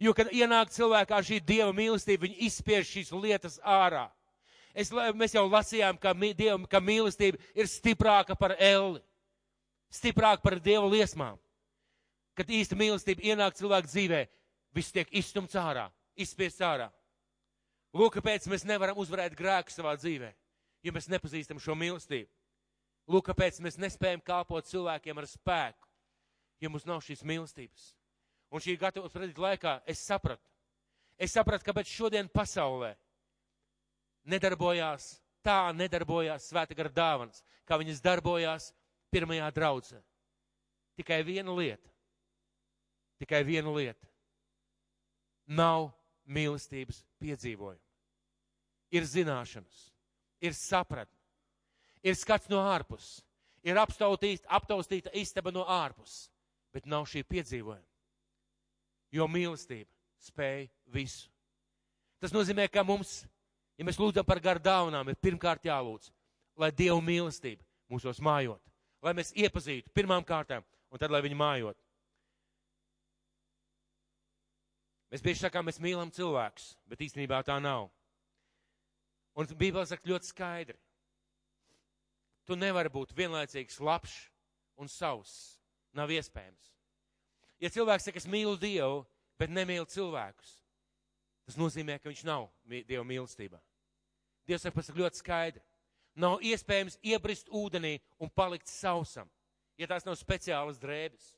Jo, 0.00 0.16
kad 0.16 0.32
ienāk 0.32 0.72
cilvēkā 0.72 1.20
šī 1.28 1.42
Dieva 1.44 1.70
mīlestība, 1.76 2.24
viņi 2.24 2.48
izspiež 2.48 2.88
šīs 2.88 3.12
lietas 3.12 3.60
ārā. 3.60 4.08
Es, 4.72 4.88
mēs 4.88 5.36
jau 5.36 5.44
lasījām, 5.52 6.00
ka, 6.00 6.16
Dieva, 6.16 6.56
ka 6.64 6.80
mīlestība 6.80 7.36
ir 7.52 7.68
stiprāka 7.68 8.34
par 8.40 8.56
elli, 8.56 9.04
stiprāka 9.92 10.40
par 10.40 10.56
Dieva 10.64 10.88
liesmām 10.88 11.36
kad 12.38 12.50
īsta 12.50 12.76
mīlestība 12.78 13.24
ienāk 13.32 13.56
cilvēku 13.58 13.90
dzīvē, 13.90 14.22
viss 14.74 14.94
tiek 14.94 15.08
izstumts 15.12 15.56
ārā, 15.58 15.88
izspiests 16.16 16.64
ārā. 16.64 16.88
Lūk, 17.92 18.16
kāpēc 18.16 18.48
mēs 18.48 18.64
nevaram 18.64 18.96
uzvarēt 19.00 19.36
grēku 19.36 19.72
savā 19.72 19.92
dzīvē, 20.00 20.30
ja 20.82 20.94
mēs 20.96 21.10
nepazīstam 21.12 21.60
šo 21.60 21.76
mīlestību. 21.76 22.30
Lūk, 23.12 23.26
kāpēc 23.28 23.58
mēs 23.60 23.76
nespējam 23.82 24.22
kalpot 24.24 24.68
cilvēkiem 24.70 25.18
ar 25.20 25.28
spēku, 25.28 25.90
ja 26.62 26.70
mums 26.72 26.86
nav 26.88 27.02
šīs 27.04 27.24
mīlestības. 27.26 27.90
Un 28.52 28.62
šī 28.62 28.78
gatavības 28.80 29.12
predīt 29.12 29.40
laikā 29.40 29.80
es 29.88 30.00
sapratu. 30.06 30.44
Es 31.20 31.34
sapratu, 31.36 31.66
kāpēc 31.68 31.90
šodien 31.90 32.28
pasaulē 32.32 32.94
nedarbojās, 34.32 35.18
tā 35.44 35.72
nedarbojās 35.76 36.48
svēta 36.48 36.76
gara 36.78 36.92
dāvanas, 36.92 37.42
kā 37.68 37.76
viņas 37.80 38.00
darbojās 38.04 38.70
pirmajā 39.12 39.50
draudzē. 39.52 40.00
Tikai 40.96 41.20
viena 41.26 41.52
lieta 41.56 41.91
tikai 43.22 43.42
viena 43.46 43.72
lieta. 43.74 44.08
Nav 45.46 45.90
mīlestības 46.26 47.02
piedzīvojuma. 47.22 47.80
Ir 48.92 49.06
zināšanas, 49.08 49.86
ir 50.44 50.54
sapratne, 50.56 51.16
ir 52.04 52.16
skats 52.18 52.50
no 52.52 52.60
ārpuses, 52.60 53.22
ir 53.64 53.78
aptaustīta, 53.80 55.12
istaba 55.16 55.52
no 55.54 55.64
ārpuses, 55.64 56.28
bet 56.74 56.86
nav 56.86 57.06
šī 57.08 57.24
piedzīvojuma. 57.24 57.88
Jo 59.12 59.28
mīlestība 59.28 59.90
spēj 60.22 60.68
visu. 60.92 61.28
Tas 62.22 62.32
nozīmē, 62.34 62.68
ka 62.70 62.84
mums, 62.86 63.22
ja 63.76 63.84
mēs 63.86 63.98
lūdzam 64.00 64.26
par 64.26 64.40
garu 64.40 64.62
dāvanām, 64.62 65.08
ir 65.10 65.18
pirmkārt 65.20 65.66
jālūdz, 65.66 66.12
lai 66.60 66.70
Dieva 66.70 67.00
mīlestība 67.02 67.64
mūsos 67.90 68.20
mājot, 68.22 68.60
lai 69.02 69.14
mēs 69.16 69.32
iepazītu 69.34 69.90
pirmām 69.94 70.24
kārtām, 70.24 70.64
un 70.92 71.00
tad, 71.00 71.10
lai 71.10 71.22
viņi 71.24 71.38
mājot. 71.38 71.81
Mēs 75.12 75.20
bieži 75.20 75.42
sakām, 75.44 75.66
mēs 75.68 75.76
mīlam 75.82 76.08
cilvēkus, 76.08 76.70
bet 76.88 77.02
īstenībā 77.04 77.42
tā 77.44 77.58
nav. 77.60 77.90
Un 79.36 79.48
Bībelē 79.48 79.84
saka 79.88 80.08
ļoti 80.08 80.28
skaidri. 80.30 80.78
Tu 82.48 82.56
nevari 82.56 82.88
būt 82.92 83.12
vienlaicīgs 83.16 83.76
labs 83.84 84.14
un 84.80 84.88
savs. 84.88 85.34
Nav 85.92 86.08
iespējams. 86.10 86.70
Ja 87.60 87.68
cilvēks 87.68 88.08
saka, 88.08 88.22
es 88.22 88.26
mīlu 88.26 88.56
Dievu, 88.56 89.02
bet 89.38 89.52
nemīlu 89.52 89.84
cilvēkus, 89.92 90.54
tas 91.44 91.58
nozīmē, 91.60 91.98
ka 92.00 92.08
viņš 92.08 92.24
nav 92.24 92.48
Dieva 92.64 93.04
mīlestībā. 93.04 93.60
Dievs 94.48 94.64
saka, 94.64 94.78
pasaka 94.80 94.98
ļoti 94.98 95.20
skaidri. 95.20 95.62
Nav 96.16 96.40
iespējams 96.44 96.96
iebrist 97.04 97.52
ūdenī 97.52 97.98
un 98.20 98.32
palikt 98.32 98.72
sausam, 98.72 99.28
ja 99.76 99.86
tās 99.88 100.08
nav 100.08 100.16
speciālas 100.16 100.80
drēbes. 100.80 101.34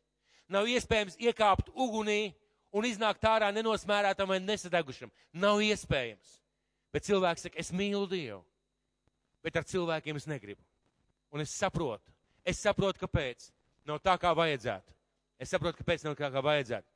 Nav 0.51 0.71
iespējams 0.71 1.19
iekāpt 1.19 1.71
ugunī 1.75 2.35
un 2.75 2.87
iznākt 2.89 3.23
ārā 3.29 3.51
nenosmērētam 3.55 4.29
vai 4.29 4.41
nesadegušam. 4.43 5.13
Nav 5.39 5.63
iespējams. 5.63 6.39
Bet 6.95 7.07
cilvēks 7.07 7.47
saka, 7.47 7.59
es 7.59 7.73
mīlu 7.75 8.07
Dievu, 8.11 8.41
bet 9.43 9.57
ar 9.59 9.67
cilvēkiem 9.67 10.19
es 10.19 10.29
negribu. 10.31 10.63
Un 11.35 11.43
es 11.43 11.55
saprotu, 11.55 12.13
es 12.47 12.61
saprotu, 12.63 13.03
kāpēc. 13.03 13.51
Nav 13.85 13.99
tā, 14.01 14.15
kā 14.17 14.31
vajadzētu. 14.33 14.95
Es 15.43 15.51
saprotu, 15.53 15.83
kāpēc 15.83 16.07
nav 16.07 16.15
tā, 16.17 16.31
kā 16.33 16.41
vajadzētu. 16.41 16.89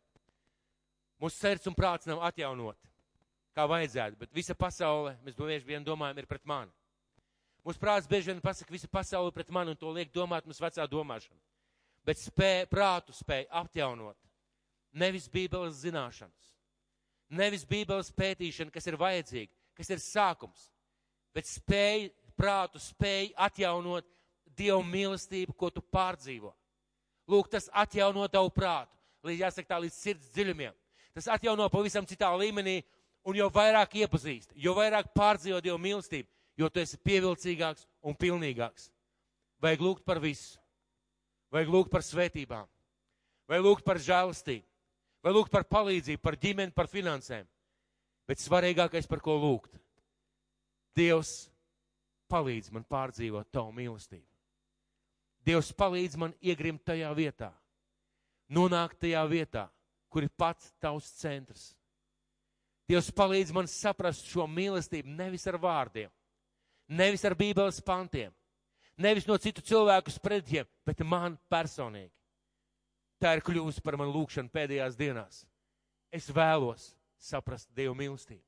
Mūsu 1.21 1.37
sirds 1.37 1.67
un 1.69 1.75
prāts 1.77 2.07
nav 2.09 2.23
atjaunot, 2.29 2.79
kā 3.59 3.67
vajadzētu, 3.69 4.17
bet 4.21 4.31
visa 4.33 4.55
pasaule, 4.55 5.17
mēs 5.27 5.35
bieži 5.37 5.67
vien 5.67 5.85
domājam, 5.85 6.23
ir 6.23 6.29
pret 6.31 6.47
mani. 6.47 6.71
Mūsu 7.67 7.83
prāts 7.83 8.07
bieži 8.09 8.31
vien 8.31 8.41
pasaka, 8.41 8.73
visa 8.73 8.88
pasaule 8.88 9.35
pret 9.35 9.51
mani, 9.53 9.75
un 9.75 9.81
to 9.81 9.91
liek 9.93 10.14
domāt 10.14 10.47
mums 10.47 10.62
vecā 10.62 10.87
domāšana. 10.88 11.43
Bet 12.07 12.23
spēj, 12.23 12.69
prātu 12.71 13.12
spēj 13.12 13.49
atjaunot 13.61 14.28
Nevis 14.99 15.29
Bībeles 15.31 15.83
zināšanas, 15.85 16.53
nevis 17.29 17.65
Bībeles 17.69 18.11
pētīšana, 18.17 18.73
kas 18.75 18.89
ir 18.89 18.99
vajadzīga, 18.99 19.53
kas 19.79 19.91
ir 19.95 20.03
sākums, 20.03 20.69
bet 21.37 21.47
spēj, 21.47 22.09
prātu 22.39 22.81
spēj 22.83 23.33
atjaunot 23.49 24.07
Dievu 24.59 24.83
mīlestību, 24.83 25.55
ko 25.55 25.69
tu 25.71 25.83
pārdzīvo. 25.95 26.51
Lūk, 27.31 27.51
tas 27.53 27.69
atjauno 27.77 28.25
tavu 28.33 28.51
prātu, 28.51 28.91
līdz 29.29 29.45
jāsaka 29.45 29.69
tā, 29.71 29.79
līdz 29.85 29.95
sirds 29.95 30.31
dziļumiem. 30.35 30.75
Tas 31.15 31.29
atjauno 31.31 31.69
pavisam 31.71 32.07
citā 32.09 32.31
līmenī, 32.41 32.81
un 33.29 33.37
jo 33.39 33.47
vairāk 33.55 33.95
iepazīst, 34.03 34.57
jo 34.57 34.75
vairāk 34.75 35.13
pārdzīvo 35.15 35.61
Dievu 35.63 35.79
mīlestību, 35.85 36.27
jo 36.59 36.71
tu 36.73 36.83
esi 36.83 36.99
pievilcīgāks 37.07 37.87
un 38.03 38.17
pilnīgāks. 38.19 38.89
Vajag 39.63 39.85
lūgt 39.85 40.05
par 40.07 40.19
visu, 40.23 40.59
vajag 41.55 41.71
lūgt 41.75 41.93
par 41.93 42.03
svētībām, 42.07 42.67
vai 43.51 43.61
lūgt 43.63 43.87
par 43.87 44.01
žēlastību, 44.03 44.67
vai 45.23 45.35
lūgt 45.35 45.53
par 45.53 45.67
palīdzību, 45.69 46.23
par 46.23 46.37
ģimeni, 46.41 46.75
par 46.75 46.89
finansēm. 46.91 47.47
Bet 48.29 48.43
svarīgākais, 48.43 49.09
par 49.09 49.23
ko 49.25 49.39
lūgt, 49.41 49.79
Dievs 50.99 51.49
palīdz 52.29 52.73
man 52.75 52.85
pārdzīvot 52.91 53.49
tavu 53.55 53.73
mīlestību. 53.77 54.27
Dievs 55.47 55.71
palīdz 55.79 56.19
man 56.21 56.35
iegrimt 56.43 56.83
tajā 56.85 57.09
vietā, 57.17 57.53
nonākt 58.53 58.99
tajā 59.05 59.23
vietā, 59.31 59.69
kur 60.11 60.27
ir 60.27 60.33
pats 60.37 60.73
tavs 60.83 61.09
centrs. 61.21 61.71
Dievs 62.89 63.13
palīdz 63.15 63.53
man 63.55 63.69
saprast 63.71 64.27
šo 64.29 64.49
mīlestību 64.51 65.15
nevis 65.15 65.47
ar 65.49 65.61
vārdiem, 65.63 66.11
nevis 66.89 67.25
ar 67.25 67.37
bībeles 67.39 67.81
pantiem, 67.85 68.35
nevis 68.97 69.29
no 69.29 69.39
citu 69.41 69.63
cilvēku 69.65 70.13
spreģiem, 70.13 70.69
bet 70.85 71.05
man 71.07 71.39
personīgi 71.53 72.18
tā 73.23 73.35
ir 73.37 73.45
kļuvusi 73.45 73.83
par 73.85 73.99
manu 74.01 74.15
lūgšanu 74.15 74.53
pēdējās 74.55 74.97
dienās. 74.99 75.43
Es 76.15 76.29
vēlos 76.33 76.93
saprast 77.19 77.71
Dievu 77.77 77.97
mīlestību. 77.99 78.43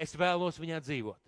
Es 0.00 0.14
vēlos 0.16 0.60
viņā 0.60 0.80
dzīvot. 0.84 1.20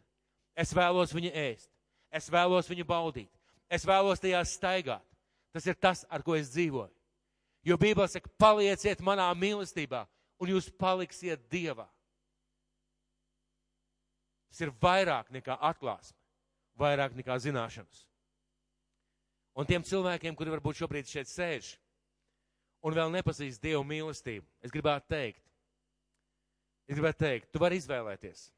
Es 0.57 0.73
vēlos 0.77 1.12
viņu 1.12 1.33
ēst. 1.33 1.71
Es 2.12 2.29
vēlos 2.33 2.69
viņu 2.69 2.85
baudīt. 2.88 3.31
Es 3.73 3.87
vēlos 3.88 4.21
tajā 4.21 4.43
staigāt. 4.49 5.05
Tas 5.53 5.67
ir 5.69 5.77
tas, 5.77 6.05
ar 6.09 6.25
ko 6.25 6.37
es 6.37 6.51
dzīvoju. 6.53 6.93
Jo 7.62 7.77
Bībelē 7.79 8.09
saka, 8.11 8.31
palieciet 8.41 9.01
manā 9.05 9.29
mīlestībā, 9.38 10.03
un 10.43 10.51
jūs 10.51 10.71
paliksiet 10.75 11.45
Dievā. 11.53 11.87
Tas 14.51 14.65
ir 14.65 14.73
vairāk 14.83 15.31
nekā 15.33 15.57
atklāsme, 15.71 16.17
vairāk 16.81 17.15
nekā 17.17 17.38
zināšanas. 17.41 18.03
Un 19.57 19.69
tiem 19.69 19.85
cilvēkiem, 19.85 20.35
kuri 20.37 20.53
varbūt 20.57 20.81
šobrīd 20.81 21.09
šeit 21.09 21.31
sēž, 21.31 21.71
un 22.83 22.97
vēl 22.97 23.12
nepazīst 23.14 23.62
Dievu 23.62 23.85
mīlestību, 23.87 24.45
es 24.62 24.75
gribētu 24.75 25.09
teikt, 25.14 25.42
es 26.88 26.99
gribētu 26.99 27.25
teikt, 27.25 27.51
tu 27.53 27.62
vari 27.62 27.79
izvēlēties 27.81 28.51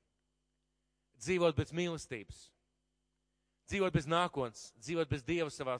dzīvot 1.24 1.56
bez 1.56 1.72
mīlestības, 1.76 2.40
dzīvot 3.70 3.94
bez 3.94 4.08
nākotnes, 4.10 4.68
dzīvot 4.82 5.10
bez 5.10 5.24
Dieva 5.24 5.50
savā, 5.52 5.78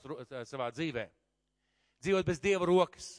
savā 0.48 0.70
dzīvē, 0.72 1.09
dzīvot 2.04 2.26
bez 2.28 2.40
Dieva 2.40 2.68
rokas. 2.68 3.18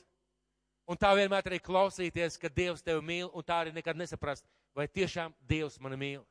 Un 0.86 0.98
tā 1.02 1.10
vienmēr 1.18 1.48
arī 1.50 1.58
klausīties, 1.66 2.38
ka 2.38 2.50
Dievs 2.54 2.84
tevi 2.86 3.02
mīl, 3.02 3.30
un 3.34 3.44
tā 3.46 3.64
arī 3.64 3.72
nekad 3.74 3.98
nesaprast, 3.98 4.46
vai 4.78 4.86
tiešām 4.86 5.34
Dievs 5.42 5.80
mani 5.82 5.98
mīl. 5.98 6.26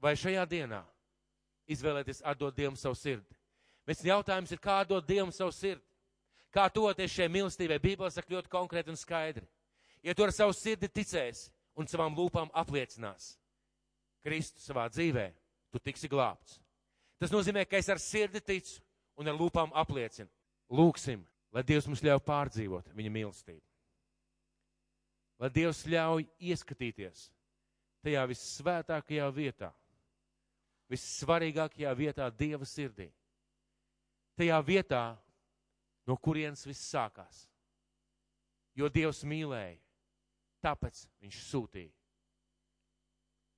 Vai 0.00 0.14
šajā 0.16 0.46
dienā 0.48 0.80
izvēlēties 1.70 2.22
atdot 2.24 2.56
Dievam 2.56 2.78
savu 2.80 2.96
sirdi. 2.98 3.36
Mēs 3.86 4.00
jautājums 4.06 4.50
ir, 4.54 4.60
kā 4.62 4.80
atdot 4.82 5.06
Dievam 5.06 5.32
savu 5.34 5.52
sirdi. 5.54 5.84
Kā 6.52 6.66
toties 6.68 7.14
šai 7.14 7.30
mīlestībai, 7.32 7.80
Bībele 7.80 8.10
saka 8.12 8.34
ļoti 8.34 8.50
konkrēti 8.52 8.92
un 8.92 8.98
skaidri. 9.00 9.46
Ja 10.04 10.14
tu 10.14 10.24
ar 10.26 10.32
savu 10.34 10.52
sirdi 10.56 10.90
ticēsi 10.90 11.48
un 11.78 11.88
savām 11.88 12.16
lūpām 12.18 12.50
apliecinās 12.52 13.36
Kristu 14.22 14.62
savā 14.62 14.86
dzīvē, 14.92 15.26
tu 15.72 15.80
tiksi 15.82 16.10
glābts. 16.10 16.60
Tas 17.18 17.32
nozīmē, 17.34 17.64
ka 17.66 17.78
es 17.78 17.88
ar 17.90 17.98
sirdi 18.02 18.42
ticu 18.42 18.80
un 19.18 19.30
ar 19.30 19.38
lūpām 19.38 19.72
apliecinu. 19.78 20.30
Lūksim, 20.72 21.24
lai 21.52 21.64
Dievs 21.66 21.88
mums 21.88 22.02
ļauj 22.04 22.22
pārdzīvot 22.26 22.92
viņa 22.96 23.12
mīlestību. 23.16 23.64
Lai 25.42 25.50
Dievs 25.50 25.82
ļauj 25.90 26.26
ieskatīties 26.38 27.26
tajā 28.02 28.22
vissvētākajā 28.30 29.26
vietā, 29.34 29.72
vissvarīgākajā 30.90 31.92
vietā 31.98 32.28
Dieva 32.34 32.66
sirdī. 32.66 33.08
Tajā 34.38 34.58
vietā, 34.66 35.02
no 36.06 36.16
kurienes 36.16 36.66
viss 36.66 36.90
sākās. 36.92 37.46
Jo 38.74 38.88
Dievs 38.88 39.22
mīlēja, 39.28 39.78
tāpēc 40.64 41.06
viņš 41.20 41.42
sūtīja 41.50 42.01